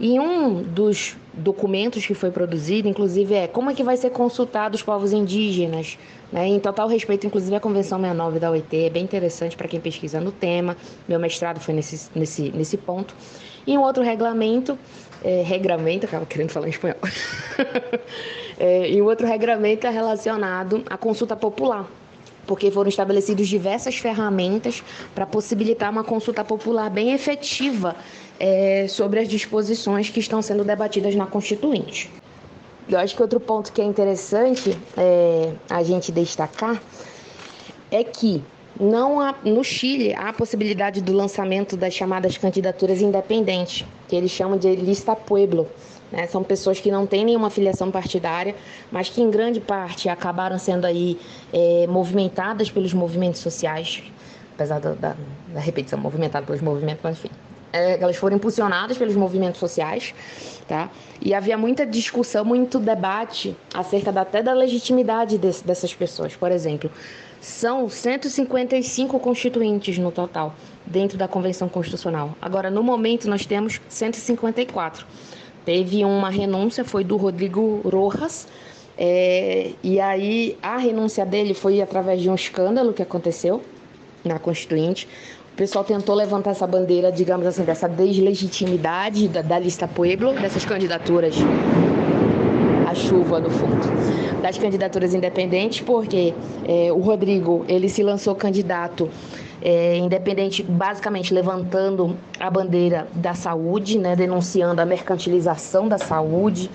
[0.00, 4.74] E um dos documentos que foi produzido, inclusive, é como é que vai ser consultado
[4.74, 5.98] os povos indígenas,
[6.32, 6.46] né?
[6.46, 10.20] Em total respeito, inclusive, à Convenção 69 da OIT, é bem interessante para quem pesquisa
[10.20, 10.76] no tema.
[11.08, 13.14] Meu mestrado foi nesse, nesse, nesse ponto.
[13.66, 14.78] E um outro regulamento,
[15.22, 16.98] é, regramento, acaba querendo falar em espanhol.
[18.58, 21.86] é, e um outro regramento é relacionado à consulta popular,
[22.46, 24.82] porque foram estabelecidas diversas ferramentas
[25.14, 27.96] para possibilitar uma consulta popular bem efetiva
[28.38, 32.10] é, sobre as disposições que estão sendo debatidas na Constituinte.
[32.88, 36.80] Eu acho que outro ponto que é interessante é, a gente destacar
[37.90, 38.42] é que
[38.80, 44.30] não há, no Chile há a possibilidade do lançamento das chamadas candidaturas independentes, que eles
[44.30, 45.68] chamam de lista pueblo.
[46.10, 46.26] Né?
[46.28, 48.54] São pessoas que não têm nenhuma filiação partidária,
[48.90, 51.18] mas que em grande parte acabaram sendo aí
[51.52, 54.02] é, movimentadas pelos movimentos sociais,
[54.54, 55.16] apesar da, da,
[55.48, 57.30] da repetição, movimentada pelos movimentos, mas enfim.
[57.72, 60.14] É, elas foram impulsionadas pelos movimentos sociais,
[60.66, 60.90] tá?
[61.20, 66.34] E havia muita discussão, muito debate acerca da, até da legitimidade desse, dessas pessoas.
[66.34, 66.90] Por exemplo,
[67.40, 70.54] são 155 constituintes no total
[70.86, 72.34] dentro da Convenção Constitucional.
[72.40, 75.06] Agora, no momento, nós temos 154.
[75.64, 78.48] Teve uma renúncia, foi do Rodrigo Rojas,
[78.96, 83.62] é, e aí a renúncia dele foi através de um escândalo que aconteceu
[84.24, 85.08] na Constituinte.
[85.58, 91.34] Pessoal tentou levantar essa bandeira, digamos assim, dessa deslegitimidade da, da lista Pueblo, dessas candidaturas
[92.88, 94.40] a chuva no fundo.
[94.40, 96.32] Das candidaturas independentes, porque
[96.64, 99.10] é, o Rodrigo ele se lançou candidato
[99.60, 106.70] é, independente, basicamente levantando a bandeira da saúde, né, denunciando a mercantilização da saúde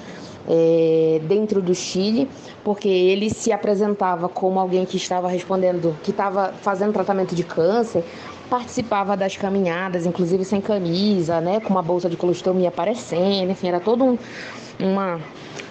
[0.46, 2.28] é, dentro do Chile,
[2.66, 8.04] porque ele se apresentava como alguém que estava respondendo, que estava fazendo tratamento de câncer,
[8.54, 13.80] participava das caminhadas, inclusive sem camisa, né, com uma bolsa de colostomia aparecendo, enfim, era
[13.80, 14.18] todo um,
[14.80, 15.20] uma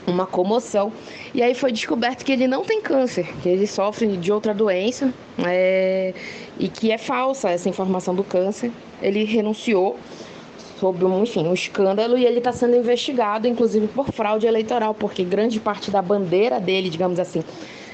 [0.04, 0.92] uma comoção.
[1.32, 5.14] E aí foi descoberto que ele não tem câncer, que ele sofre de outra doença
[5.46, 6.12] é,
[6.58, 8.72] e que é falsa essa informação do câncer.
[9.00, 9.96] Ele renunciou
[10.80, 15.22] sobre um, enfim, um escândalo e ele está sendo investigado, inclusive por fraude eleitoral, porque
[15.22, 17.44] grande parte da bandeira dele, digamos assim,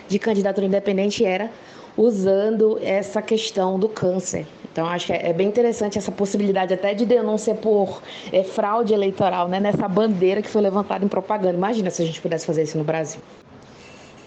[0.08, 1.50] de candidatura independente era
[1.94, 4.46] usando essa questão do câncer.
[4.72, 8.02] Então, acho que é bem interessante essa possibilidade até de denúncia por
[8.32, 9.58] é, fraude eleitoral, né?
[9.58, 11.54] Nessa bandeira que foi levantada em propaganda.
[11.54, 13.20] Imagina se a gente pudesse fazer isso no Brasil.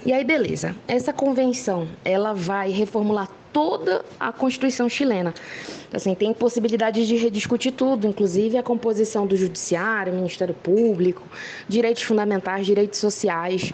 [0.06, 0.76] E aí, beleza.
[0.88, 5.34] Essa convenção, ela vai reformular toda a Constituição chilena.
[5.94, 11.24] Assim, tem possibilidade de rediscutir tudo, inclusive a composição do judiciário, Ministério Público,
[11.68, 13.72] direitos fundamentais, direitos sociais.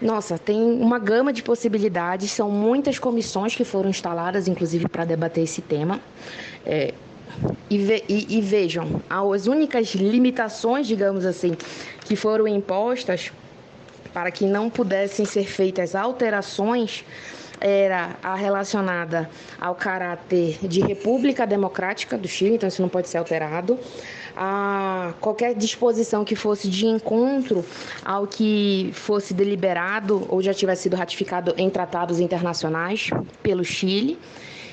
[0.00, 5.44] Nossa, tem uma gama de possibilidades, são muitas comissões que foram instaladas, inclusive, para debater
[5.44, 6.00] esse tema.
[6.66, 6.92] É,
[7.70, 11.56] e, ve- e- e vejam, as únicas limitações, digamos assim,
[12.04, 13.32] que foram impostas
[14.12, 17.04] para que não pudessem ser feitas alterações
[17.58, 23.16] era a relacionada ao caráter de República Democrática do Chile, então isso não pode ser
[23.16, 23.78] alterado.
[24.36, 27.64] A qualquer disposição que fosse de encontro
[28.04, 33.08] ao que fosse deliberado ou já tivesse sido ratificado em tratados internacionais
[33.42, 34.18] pelo Chile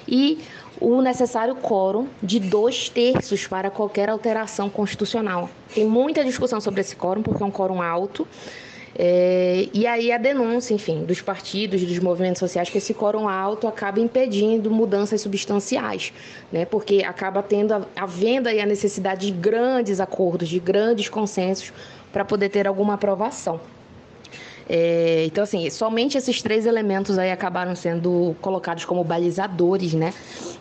[0.06, 0.40] e
[0.82, 5.50] o necessário quórum de dois terços para qualquer alteração constitucional.
[5.74, 8.28] Tem muita discussão sobre esse quórum, porque é um quórum alto.
[8.96, 13.68] É, e aí a denúncia, enfim, dos partidos, dos movimentos sociais, que esse quórum alto
[13.68, 16.14] acaba impedindo mudanças substanciais,
[16.52, 16.66] né?
[16.66, 21.74] Porque acaba tendo a, havendo aí a necessidade de grandes acordos, de grandes consensos
[22.12, 23.60] para poder ter alguma aprovação.
[24.70, 30.14] É, então, assim, somente esses três elementos aí acabaram sendo colocados como balizadores, né,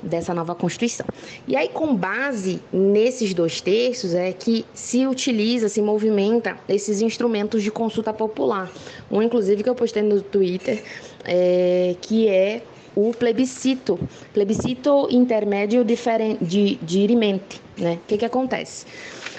[0.03, 1.07] dessa nova Constituição.
[1.47, 7.63] E aí, com base nesses dois terços, é que se utiliza, se movimenta esses instrumentos
[7.63, 8.71] de consulta popular.
[9.11, 10.83] Um, inclusive, que eu postei no Twitter,
[11.25, 12.63] é, que é
[12.95, 13.99] o plebiscito,
[14.35, 17.95] plebiscito intermédio diferen- de, dirimente, né?
[17.95, 18.85] O que que acontece?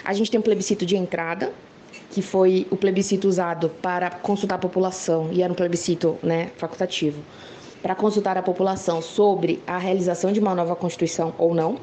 [0.04, 1.52] A gente tem um plebiscito de entrada,
[2.14, 7.20] que foi o plebiscito usado para consultar a população, e era um plebiscito né, facultativo,
[7.82, 11.80] para consultar a população sobre a realização de uma nova Constituição ou não.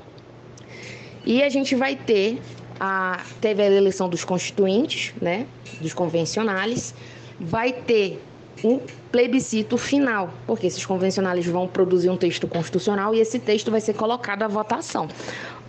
[1.26, 2.40] E a gente vai ter
[2.78, 5.46] a teve a eleição dos constituintes, né,
[5.80, 6.94] dos convencionais,
[7.40, 8.22] vai ter
[8.62, 8.78] um
[9.10, 13.94] plebiscito final, porque esses convencionais vão produzir um texto constitucional e esse texto vai ser
[13.94, 15.08] colocado à votação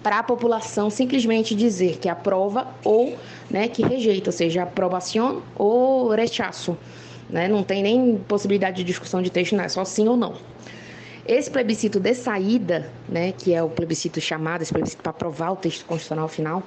[0.04, 3.18] para a população simplesmente dizer que aprova ou
[3.50, 6.78] né, que rejeita, ou seja, aprovação ou rechaço.
[7.30, 7.48] Né?
[7.48, 10.36] Não tem nem possibilidade de discussão de texto, não é só sim ou não.
[11.26, 15.56] Esse plebiscito de saída, né, que é o plebiscito chamado, esse plebiscito para aprovar o
[15.56, 16.64] texto constitucional final,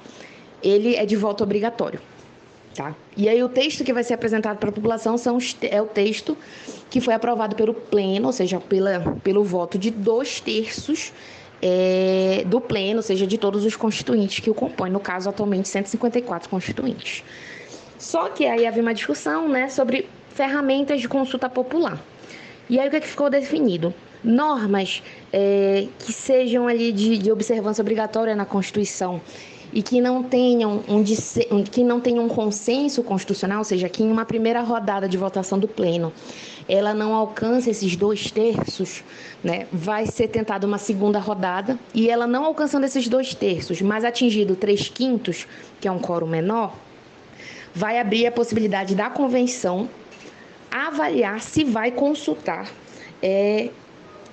[0.63, 1.99] ele é de voto obrigatório.
[2.73, 2.93] Tá?
[3.15, 6.37] E aí o texto que vai ser apresentado para a população são é o texto
[6.89, 11.13] que foi aprovado pelo pleno, ou seja, pela, pelo voto de dois terços
[11.67, 15.67] é, do pleno, ou seja, de todos os constituintes que o compõem, no caso atualmente
[15.67, 17.23] 154 constituintes.
[17.97, 21.99] Só que aí havia uma discussão né, sobre ferramentas de consulta popular.
[22.69, 23.91] E aí o que, é que ficou definido?
[24.23, 25.01] Normas
[25.33, 29.19] é, que sejam ali de, de observância obrigatória na Constituição
[29.75, 31.03] e que não tenham um,
[31.63, 35.59] que não tenham um consenso constitucional, ou seja, que em uma primeira rodada de votação
[35.59, 36.13] do pleno
[36.67, 39.03] ela não alcança esses dois terços,
[39.43, 44.03] né, vai ser tentada uma segunda rodada e ela não alcançando esses dois terços, mas
[44.03, 45.45] atingido três quintos,
[45.79, 46.73] que é um quórum menor,
[47.73, 49.89] vai abrir a possibilidade da convenção
[50.71, 52.67] avaliar se vai consultar
[53.21, 53.69] é,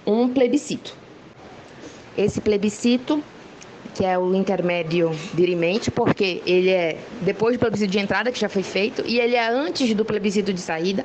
[0.07, 0.97] um plebiscito.
[2.17, 3.23] Esse plebiscito,
[3.95, 8.49] que é o intermédio dirimente, porque ele é depois do plebiscito de entrada, que já
[8.49, 11.05] foi feito, e ele é antes do plebiscito de saída.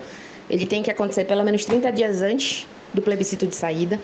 [0.50, 4.00] Ele tem que acontecer pelo menos 30 dias antes do plebiscito de saída.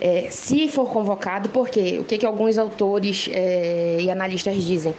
[0.00, 4.94] É, se for convocado, porque o que, que alguns autores é, e analistas dizem?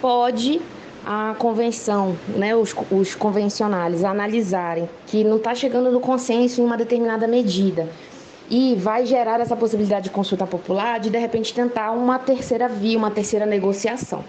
[0.00, 0.60] Pode
[1.06, 6.76] a convenção, né, os, os convencionais analisarem que não está chegando no consenso em uma
[6.76, 7.88] determinada medida
[8.50, 12.96] e vai gerar essa possibilidade de consulta popular de de repente tentar uma terceira via,
[12.96, 14.24] uma terceira negociação,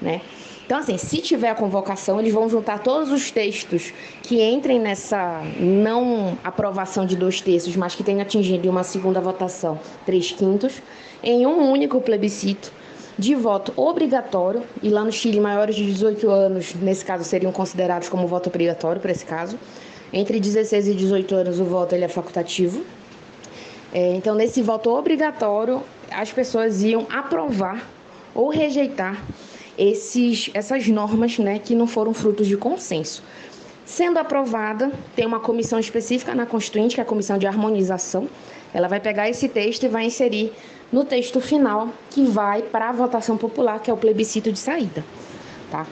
[0.00, 0.20] né?
[0.68, 3.90] Então, assim, se tiver a convocação, eles vão juntar todos os textos
[4.22, 9.80] que entrem nessa não aprovação de dois terços, mas que tenham atingido uma segunda votação
[10.04, 10.82] três quintos,
[11.22, 12.70] em um único plebiscito
[13.18, 18.10] de voto obrigatório, e lá no Chile, maiores de 18 anos, nesse caso, seriam considerados
[18.10, 19.58] como voto obrigatório, para esse caso.
[20.12, 22.84] Entre 16 e 18 anos, o voto ele é facultativo.
[23.92, 27.88] É, então, nesse voto obrigatório, as pessoas iam aprovar
[28.34, 29.22] ou rejeitar
[29.76, 33.22] esses, essas normas né, que não foram frutos de consenso.
[33.86, 38.28] Sendo aprovada, tem uma comissão específica na Constituinte, que é a Comissão de Harmonização.
[38.74, 40.52] Ela vai pegar esse texto e vai inserir
[40.92, 45.02] no texto final, que vai para a votação popular, que é o plebiscito de saída.
[45.70, 45.86] Tá?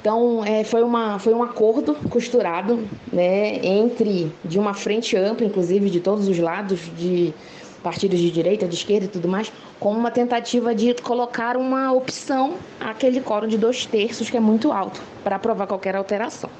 [0.00, 5.90] Então, é, foi, uma, foi um acordo costurado né, entre, de uma frente ampla, inclusive
[5.90, 7.34] de todos os lados, de
[7.82, 12.54] partidos de direita, de esquerda e tudo mais, com uma tentativa de colocar uma opção
[12.80, 16.50] àquele quórum de dois terços, que é muito alto, para aprovar qualquer alteração.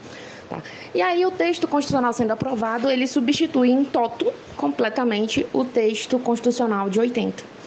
[0.48, 0.62] Tá?
[0.94, 6.88] E aí o texto constitucional sendo aprovado, ele substitui em toto completamente o texto constitucional
[6.88, 7.57] de 80.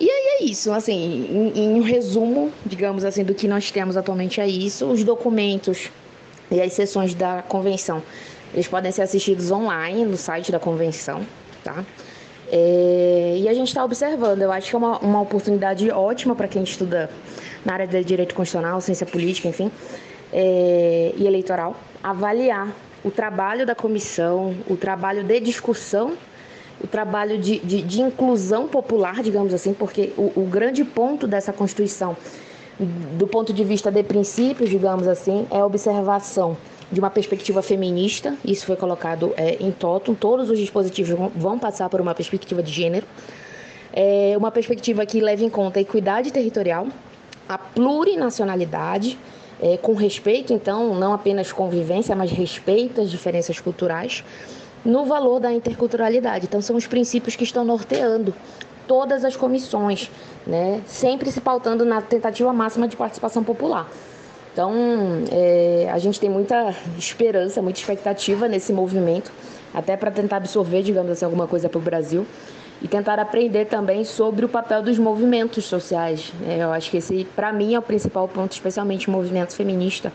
[0.00, 3.96] E aí é isso, assim, em, em um resumo, digamos assim, do que nós temos
[3.96, 4.86] atualmente é isso.
[4.86, 5.90] Os documentos
[6.50, 8.02] e as sessões da convenção,
[8.52, 11.24] eles podem ser assistidos online no site da convenção,
[11.62, 11.84] tá?
[12.50, 16.46] É, e a gente está observando, eu acho que é uma, uma oportunidade ótima para
[16.46, 17.10] quem estuda
[17.64, 19.70] na área de direito constitucional, ciência política, enfim,
[20.32, 26.16] é, e eleitoral, avaliar o trabalho da comissão, o trabalho de discussão,
[26.84, 31.50] o trabalho de, de, de inclusão popular, digamos assim, porque o, o grande ponto dessa
[31.50, 32.14] Constituição,
[32.78, 36.58] do ponto de vista de princípios, digamos assim, é a observação
[36.92, 41.88] de uma perspectiva feminista, isso foi colocado é, em totum, todos os dispositivos vão, passar
[41.88, 43.06] por uma perspectiva de gênero,
[43.90, 46.88] é uma perspectiva que leva em conta a equidade territorial,
[47.48, 49.18] a plurinacionalidade,
[49.62, 54.22] é, com respeito, então, não apenas convivência, mas respeito às diferenças culturais,
[54.84, 56.46] no valor da interculturalidade.
[56.46, 58.34] Então, são os princípios que estão norteando
[58.86, 60.10] todas as comissões,
[60.46, 60.82] né?
[60.86, 63.88] sempre se pautando na tentativa máxima de participação popular.
[64.52, 64.72] Então,
[65.32, 69.32] é, a gente tem muita esperança, muita expectativa nesse movimento,
[69.72, 72.24] até para tentar absorver, digamos assim, alguma coisa para o Brasil
[72.80, 76.32] e tentar aprender também sobre o papel dos movimentos sociais.
[76.46, 80.12] É, eu acho que esse, para mim, é o principal ponto, especialmente o movimento feminista,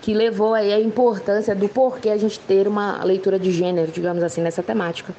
[0.00, 4.22] que levou aí a importância do porquê a gente ter uma leitura de gênero, digamos
[4.22, 5.14] assim, nessa temática.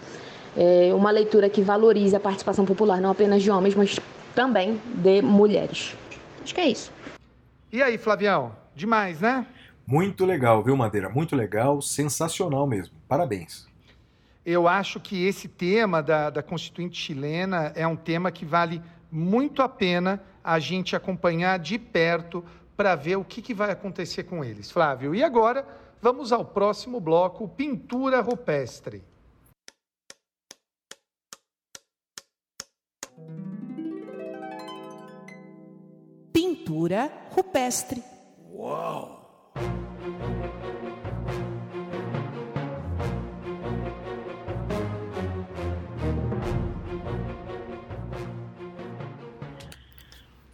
[0.55, 3.99] É uma leitura que valorize a participação popular, não apenas de homens, mas
[4.35, 5.95] também de mulheres.
[6.43, 6.91] Acho que é isso.
[7.71, 8.53] E aí, Flavião?
[8.75, 9.45] Demais, né?
[9.85, 11.09] Muito legal, viu, Madeira?
[11.09, 12.95] Muito legal, sensacional mesmo.
[13.07, 13.67] Parabéns.
[14.45, 19.61] Eu acho que esse tema da, da Constituinte chilena é um tema que vale muito
[19.61, 22.43] a pena a gente acompanhar de perto
[22.75, 24.71] para ver o que, que vai acontecer com eles.
[24.71, 25.65] Flávio, e agora
[26.01, 29.03] vamos ao próximo bloco, pintura rupestre.
[36.33, 38.03] Pintura rupestre.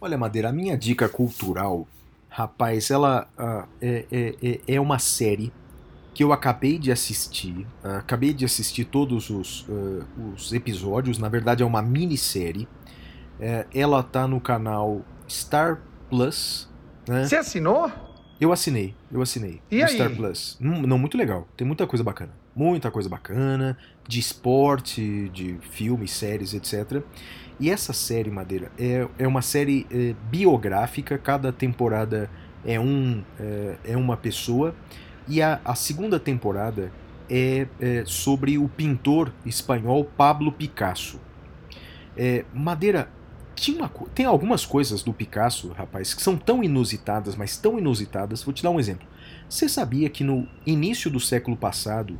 [0.00, 1.86] Olha, Madeira, a minha dica cultural,
[2.38, 5.52] rapaz, ela ah, é, é, é- uma série
[6.14, 7.66] que eu acabei de assistir.
[7.82, 10.04] ah, acabei de assistir todos os, ah,
[10.36, 11.18] os episódios.
[11.18, 12.68] Na verdade, é uma minissérie.
[13.40, 16.68] É, ela tá no canal Star Plus.
[17.08, 17.24] Né?
[17.24, 17.90] Você assinou?
[18.40, 19.60] Eu assinei, eu assinei.
[19.68, 19.94] E aí?
[19.94, 20.56] Star Plus.
[20.60, 21.46] Hum, Não, muito legal.
[21.56, 22.32] Tem muita coisa bacana.
[22.58, 23.78] Muita coisa bacana.
[24.08, 27.04] De esporte, de filmes, séries, etc.
[27.60, 31.16] E essa série, Madeira, é, é uma série é, biográfica.
[31.16, 32.28] Cada temporada
[32.64, 34.74] é, um, é, é uma pessoa.
[35.28, 36.90] E a, a segunda temporada
[37.30, 41.20] é, é sobre o pintor espanhol Pablo Picasso.
[42.16, 43.08] É, Madeira,
[43.68, 48.42] uma tem algumas coisas do Picasso, rapaz, que são tão inusitadas, mas tão inusitadas.
[48.42, 49.06] Vou te dar um exemplo.
[49.48, 52.18] Você sabia que no início do século passado,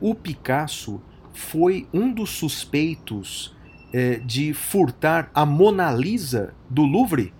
[0.00, 1.00] o Picasso
[1.32, 3.56] foi um dos suspeitos
[3.92, 7.32] eh, de furtar a Mona Lisa do Louvre?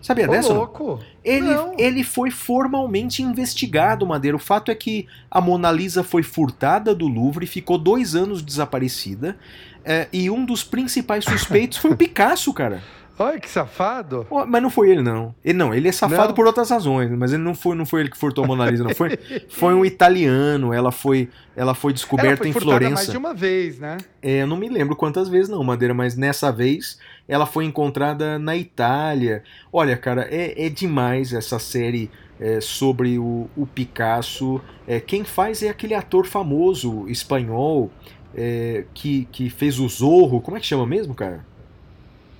[0.00, 0.52] Sabia Ô, dessa?
[0.52, 1.00] louco.
[1.24, 1.74] Ele, Não.
[1.78, 4.36] ele foi formalmente investigado, Madeira.
[4.36, 9.38] O fato é que a Mona Lisa foi furtada do Louvre, ficou dois anos desaparecida,
[9.82, 12.82] eh, e um dos principais suspeitos foi o Picasso, cara.
[13.18, 14.26] Olha que safado.
[14.48, 15.34] Mas não foi ele, não.
[15.44, 16.34] Ele não, ele é safado Não?
[16.34, 18.82] por outras razões, mas ele não foi, não foi ele que furtou a Mona Lisa,
[18.82, 18.94] não.
[18.94, 19.16] Foi,
[19.48, 22.94] foi um italiano, ela foi, ela foi Ela descoberta foi em Florença.
[22.94, 23.98] mais de uma vez, né?
[24.20, 26.98] É, eu não me lembro quantas vezes não, Madeira, mas nessa vez
[27.28, 29.44] ela foi encontrada na Itália.
[29.72, 32.10] Olha, cara, é, é demais essa série
[32.40, 34.60] é, sobre o, o Picasso.
[34.88, 37.90] É, quem faz é aquele ator famoso espanhol
[38.34, 40.40] é, que, que fez o Zorro.
[40.40, 41.44] Como é que chama mesmo, cara?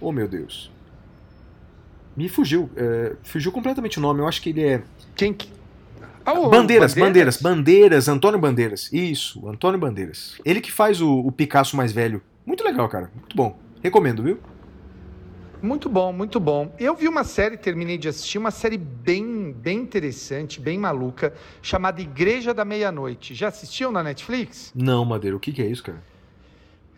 [0.04, 0.70] Oh, meu Deus.
[2.14, 2.70] Me fugiu.
[2.76, 4.20] é, fugiu completamente o nome.
[4.20, 4.82] Eu acho que ele é.
[5.16, 5.48] Quem que...
[6.26, 8.92] Ah, o Bandeiras, Bandeiras, Bandeiras, Antônio Bandeiras.
[8.92, 10.38] Isso, Antônio Bandeiras.
[10.44, 12.22] Ele que faz o, o Picasso mais velho.
[12.44, 13.10] Muito legal, cara.
[13.14, 13.58] Muito bom.
[13.82, 14.38] Recomendo, viu?
[15.62, 16.74] Muito bom, muito bom.
[16.78, 21.32] Eu vi uma série, terminei de assistir, uma série bem, bem interessante, bem maluca,
[21.62, 23.34] chamada Igreja da Meia-Noite.
[23.34, 24.70] Já assistiu na Netflix?
[24.74, 26.02] Não, Madeira, o que, que é isso, cara?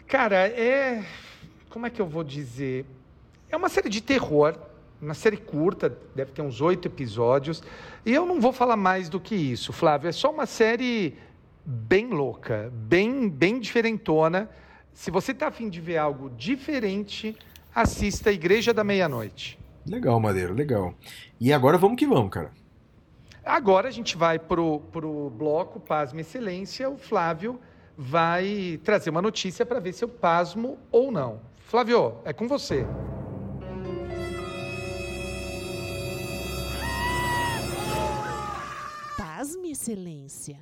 [0.08, 1.04] Cara, é.
[1.70, 2.86] Como é que eu vou dizer?
[3.50, 4.56] É uma série de terror,
[5.00, 7.62] uma série curta, deve ter uns oito episódios.
[8.04, 10.08] E eu não vou falar mais do que isso, Flávio.
[10.08, 11.16] É só uma série
[11.64, 14.48] bem louca, bem, bem diferentona.
[14.92, 17.36] Se você tá afim de ver algo diferente,
[17.74, 19.58] assista Igreja da Meia-Noite.
[19.86, 20.94] Legal, Madeira, legal.
[21.38, 22.50] E agora vamos que vamos, cara.
[23.44, 26.90] Agora a gente vai para o bloco Pasmo Excelência.
[26.90, 27.60] O Flávio
[27.96, 31.40] vai trazer uma notícia para ver se eu pasmo ou não.
[31.58, 32.84] Flávio, é com você.
[39.46, 40.56] Pasme, Excelência.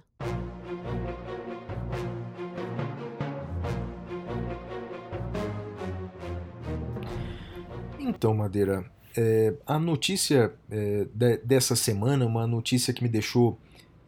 [7.98, 8.84] Então, Madeira,
[9.16, 13.58] é, a notícia é, de- dessa semana, uma notícia que me deixou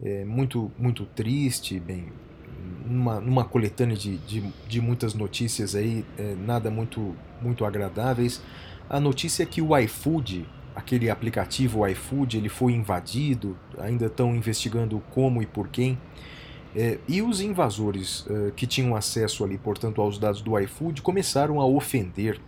[0.03, 2.13] é, muito, muito triste, bem,
[2.85, 8.43] numa, numa coletânea de, de, de muitas notícias aí, é, nada muito, muito agradáveis.
[8.91, 10.47] A notícia é que o iFood,
[10.77, 15.99] aquele aplicativo iFood, ele foi invadido, ainda estão investigando como e por quem.
[16.75, 21.59] É, e os invasores é, que tinham acesso ali, portanto, aos dados do iFood, começaram
[21.59, 22.39] a ofender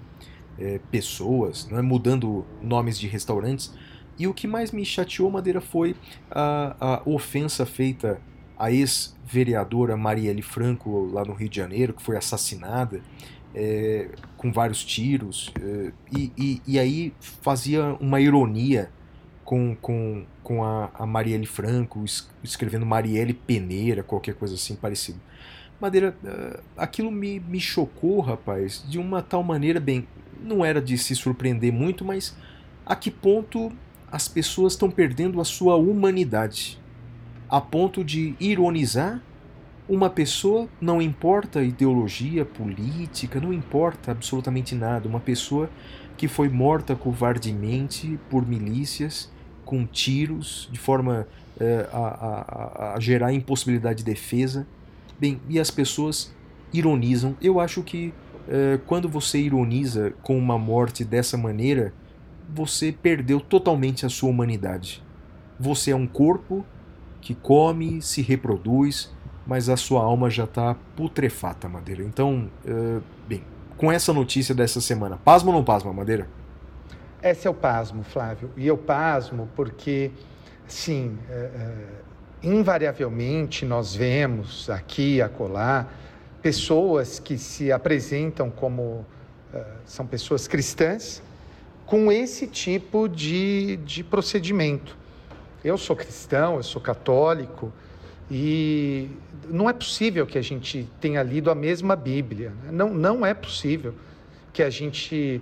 [0.59, 3.73] é, pessoas, né, mudando nomes de restaurantes.
[4.19, 5.97] E o que mais me chateou, Madeira, foi
[6.31, 8.21] a, a ofensa feita
[8.59, 13.01] à ex-vereadora Marielle Franco, lá no Rio de Janeiro, que foi assassinada
[13.59, 15.53] é, com vários tiros.
[15.61, 18.91] é, e, e, e aí fazia uma ironia
[19.45, 25.21] com, com, com a, a Marielle Franco, es- escrevendo Marielle Peneira, qualquer coisa assim parecido.
[25.81, 30.07] Madeira, eh, aquilo me, me chocou, rapaz, de uma tal maneira, bem,
[30.43, 32.37] não era de se surpreender muito, mas
[32.85, 33.73] a que ponto
[34.11, 36.81] as pessoas estão perdendo a sua humanidade?
[37.49, 39.23] A ponto de ironizar
[39.89, 45.71] uma pessoa, não importa ideologia, política, não importa absolutamente nada, uma pessoa
[46.17, 49.33] que foi morta covardemente por milícias,
[49.65, 51.27] com tiros, de forma
[51.61, 54.67] eh, a, a- a- gerar impossibilidade de defesa.
[55.19, 56.35] Bem, e as pessoas
[56.73, 57.37] ironizam.
[57.41, 58.15] Eu acho que
[58.49, 61.95] eh, quando você ironiza com uma morte dessa maneira,
[62.49, 65.03] você perdeu totalmente a sua humanidade.
[65.59, 66.65] Você é um corpo
[67.21, 69.13] que come, se reproduz,
[69.49, 72.03] mas a sua alma já está putrefata, Madeira.
[72.03, 73.43] Então, eh, bem,
[73.79, 76.29] com essa notícia dessa semana, pasma ou não pasma, Madeira?
[77.23, 78.51] Esse é o pasmo, Flávio.
[78.59, 80.11] E eu pasmo porque,
[80.67, 81.51] sim, é,
[82.43, 85.87] invariavelmente nós vemos aqui acolá
[86.43, 89.05] pessoas que se apresentam como
[89.53, 91.23] é, são pessoas cristãs
[91.87, 94.97] com esse tipo de, de procedimento.
[95.65, 97.73] Eu sou cristão, eu sou católico
[98.31, 99.09] e
[99.49, 102.53] não é possível que a gente tenha lido a mesma Bíblia.
[102.65, 102.71] né?
[102.71, 103.95] Não, não é possível
[104.53, 105.41] que a gente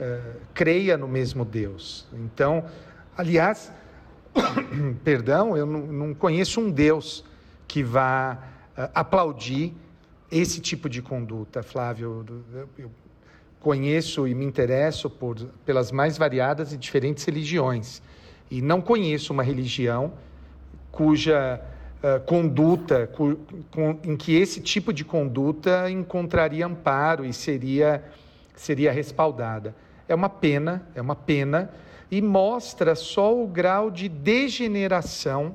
[0.00, 2.06] eh, creia no mesmo Deus.
[2.12, 2.64] Então,
[3.16, 3.70] aliás,
[5.04, 7.24] perdão, eu não, não conheço um Deus
[7.68, 8.38] que vá
[8.76, 9.72] eh, aplaudir
[10.32, 12.24] esse tipo de conduta, Flávio.
[12.52, 12.90] Eu, eu
[13.60, 18.02] conheço e me interesso por, pelas mais variadas e diferentes religiões.
[18.50, 20.12] E não conheço uma religião
[20.90, 21.60] cuja
[22.02, 23.38] eh, conduta, cu-
[23.70, 28.04] com- em que esse tipo de conduta encontraria amparo e seria,
[28.54, 29.74] seria respaldada.
[30.08, 31.70] É uma pena, é uma pena,
[32.10, 35.54] e mostra só o grau de degeneração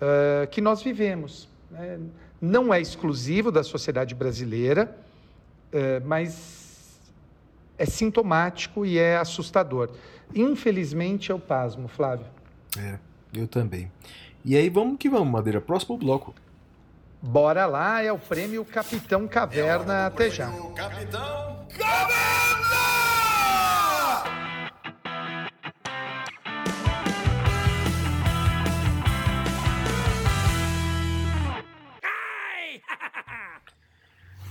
[0.00, 1.48] eh, que nós vivemos.
[1.70, 1.98] né?
[2.40, 4.94] Não é exclusivo da sociedade brasileira,
[5.72, 7.00] eh, mas
[7.78, 9.90] é sintomático e é assustador.
[10.34, 12.26] Infelizmente, eu pasmo, Flávio.
[12.78, 12.98] É,
[13.34, 13.90] eu também.
[14.48, 15.60] E aí vamos que vamos, Madeira.
[15.60, 16.32] Próximo bloco.
[17.20, 20.06] Bora lá, é o prêmio Capitão Caverna.
[20.06, 20.48] Até já.
[20.76, 21.66] Capitão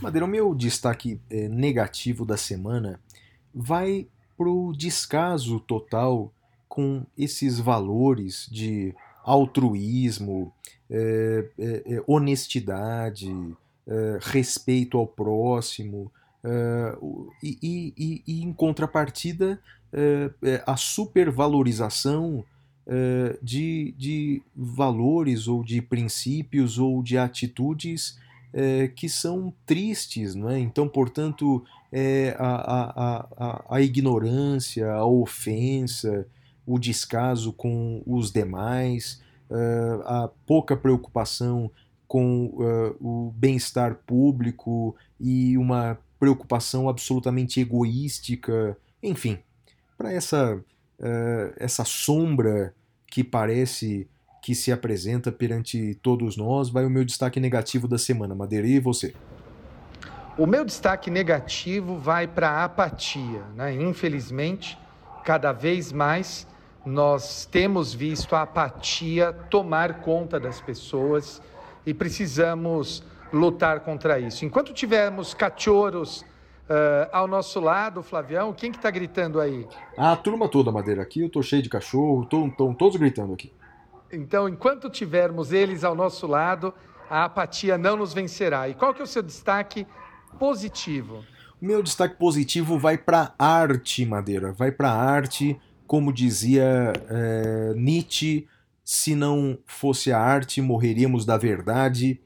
[0.01, 2.99] Madeira, o meu destaque eh, negativo da semana
[3.53, 6.33] vai pro descaso total
[6.67, 8.93] com esses valores de
[9.25, 10.53] altruísmo,
[10.89, 13.27] eh, eh, eh, honestidade,
[13.87, 16.11] eh, respeito ao próximo,
[17.01, 17.57] o- e,
[17.97, 19.59] e- e- em contrapartida
[20.67, 22.43] a supervalorização
[23.41, 28.19] de, de valores ou de princípios ou de atitudes
[28.53, 30.59] eh, que são tristes, não é?
[30.59, 36.25] Então, portanto, é, a, a, a- a ignorância, a ofensa,
[36.65, 41.69] o descaso com os demais, eh, a pouca preocupação
[42.07, 49.37] com eh, o bem-estar público e uma preocupação absolutamente egoística, enfim,
[49.97, 50.59] para essa,
[50.99, 52.73] eh, essa sombra
[53.07, 54.07] que parece
[54.41, 58.35] que se apresenta perante todos nós, vai o meu destaque negativo da semana.
[58.35, 59.13] Madeira, e você?
[60.37, 63.41] O meu destaque negativo vai para a apatia.
[63.55, 63.73] Né?
[63.73, 64.77] Infelizmente,
[65.23, 66.45] cada vez mais
[66.85, 71.41] nós temos visto a apatia tomar conta das pessoas
[71.85, 74.45] e precisamos lutar contra isso.
[74.45, 76.23] Enquanto tivermos cachorros
[76.69, 79.67] ah, ao nosso lado, Flavião, quem que está gritando aí?
[79.97, 81.01] A turma toda, Madeira.
[81.01, 83.51] Aqui eu tô cheio de cachorro, estão todos gritando aqui.
[84.11, 86.73] Então, enquanto tivermos eles ao nosso lado,
[87.09, 88.67] a apatia não nos vencerá.
[88.69, 89.85] E qual que é o seu destaque
[90.39, 91.23] positivo?
[91.61, 94.51] O meu destaque positivo vai para arte, Madeira.
[94.51, 98.47] Vai para arte, como dizia é, Nietzsche,
[98.83, 102.19] se não fosse a arte, morreríamos da verdade.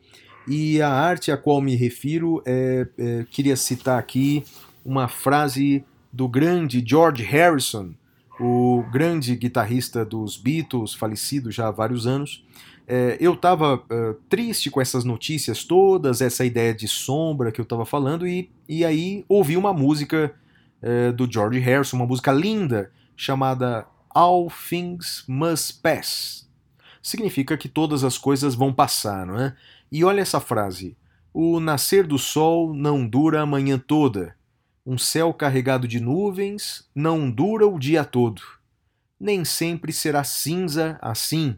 [0.47, 4.43] E a arte a qual me refiro, é, é, queria citar aqui
[4.83, 7.93] uma frase do grande George Harrison,
[8.39, 12.43] o grande guitarrista dos Beatles, falecido já há vários anos.
[12.87, 13.83] É, eu estava
[14.27, 18.83] triste com essas notícias todas, essa ideia de sombra que eu estava falando, e, e
[18.83, 20.33] aí ouvi uma música
[20.81, 26.49] é, do George Harrison, uma música linda, chamada All Things Must Pass.
[27.01, 29.55] Significa que todas as coisas vão passar, não é?
[29.91, 30.97] E olha essa frase:
[31.33, 34.35] O nascer do sol não dura a manhã toda.
[34.85, 38.41] Um céu carregado de nuvens não dura o dia todo.
[39.19, 41.55] Nem sempre será cinza assim.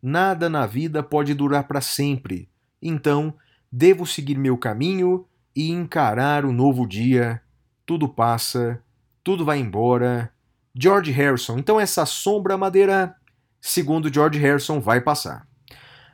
[0.00, 2.48] Nada na vida pode durar para sempre.
[2.80, 3.34] Então,
[3.70, 5.26] devo seguir meu caminho
[5.56, 7.41] e encarar o novo dia.
[7.84, 8.82] Tudo passa,
[9.22, 10.32] tudo vai embora.
[10.74, 11.58] George Harrison.
[11.58, 13.14] Então, essa sombra madeira,
[13.60, 15.46] segundo George Harrison, vai passar.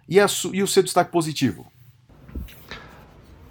[0.09, 1.71] E, a e o seu destaque positivo?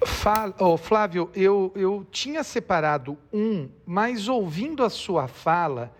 [0.04, 5.92] Fala, oh, Flávio, eu, eu tinha separado um, mas ouvindo a sua fala,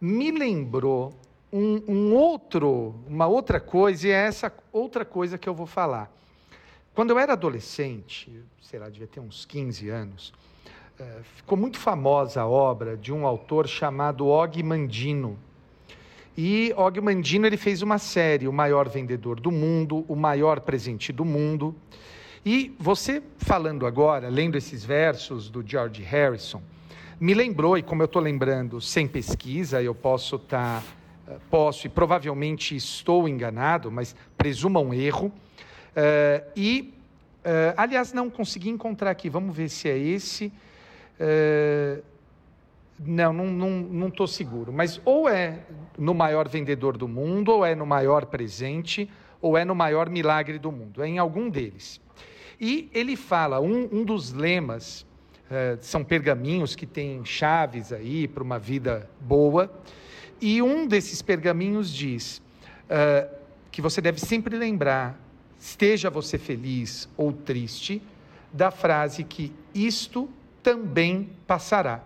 [0.00, 1.14] me lembrou
[1.52, 6.12] um, um outro, uma outra coisa, e é essa outra coisa que eu vou falar.
[6.94, 10.32] Quando eu era adolescente, sei lá, devia ter uns 15 anos,
[11.36, 15.38] ficou muito famosa a obra de um autor chamado Og Mandino.
[16.36, 21.12] E Og Mandino ele fez uma série, o maior vendedor do mundo, o maior presente
[21.12, 21.74] do mundo.
[22.44, 26.62] E você falando agora, lendo esses versos do George Harrison,
[27.18, 30.82] me lembrou, e como eu estou lembrando sem pesquisa, eu posso estar,
[31.50, 35.30] posso e provavelmente estou enganado, mas presuma um erro.
[35.94, 36.94] Eh, e,
[37.44, 40.50] eh, aliás, não consegui encontrar aqui, vamos ver se é esse.
[41.20, 42.00] Eh,
[42.98, 44.72] não, não estou seguro.
[44.72, 45.60] Mas ou é
[45.96, 49.08] no maior vendedor do mundo, ou é no maior presente,
[49.40, 51.02] ou é no maior milagre do mundo.
[51.02, 52.00] É em algum deles.
[52.60, 55.06] E ele fala, um, um dos lemas,
[55.50, 59.72] eh, são pergaminhos que têm chaves aí para uma vida boa,
[60.40, 62.42] e um desses pergaminhos diz
[62.88, 63.28] eh,
[63.70, 65.18] que você deve sempre lembrar,
[65.58, 68.02] esteja você feliz ou triste,
[68.52, 70.28] da frase que isto
[70.62, 72.02] também passará.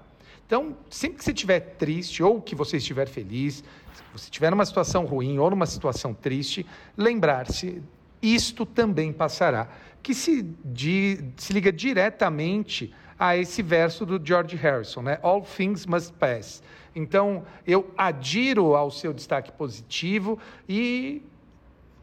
[0.46, 3.56] Então, sempre que você estiver triste ou que você estiver feliz,
[3.94, 7.82] se você estiver numa situação ruim ou numa situação triste, lembrar-se,
[8.22, 9.68] isto também passará.
[10.02, 15.18] Que se, di- se liga diretamente a esse verso do George Harrison, né?
[15.22, 16.62] All things must pass.
[16.94, 20.38] Então, eu adiro ao seu destaque positivo
[20.68, 21.22] e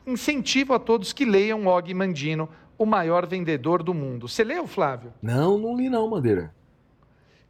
[0.06, 2.49] incentivo a todos que leiam Og Mandino,
[2.82, 4.28] o maior vendedor do mundo.
[4.28, 5.14] Você leu, Flávio?
[5.22, 6.52] Não, não li não, Madeira.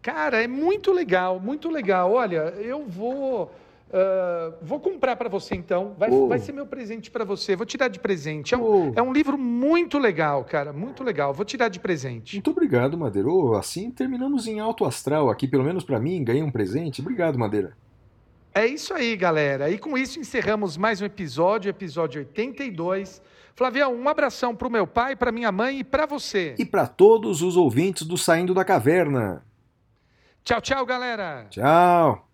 [0.02, 2.12] Cara, é muito legal, muito legal.
[2.12, 3.52] Olha, eu vou.
[3.94, 5.94] ah, vou comprar para você então.
[5.98, 6.28] Vai, Oh.
[6.28, 7.56] vai ser meu presente para você.
[7.56, 8.54] Vou tirar de presente.
[8.54, 8.94] É um, Oh.
[8.96, 10.74] é um livro muito legal, cara.
[10.74, 11.34] Muito legal.
[11.34, 12.36] Vou tirar de presente.
[12.38, 13.30] Muito obrigado, Madeira.
[13.30, 17.00] Ô, assim terminamos em alto astral aqui, pelo menos pra mim, ganhei um presente.
[17.02, 17.76] Obrigado, Madeira.
[18.54, 19.70] É isso aí, galera.
[19.70, 23.22] E com isso encerramos mais um episódio, episódio 82.
[23.62, 26.56] Flavião, um abração pro meu pai, pra minha mãe e pra você.
[26.58, 29.46] E pra todos os ouvintes do Saindo da Caverna.
[30.44, 31.46] Tchau, tchau, galera.
[31.48, 32.28] Tchau.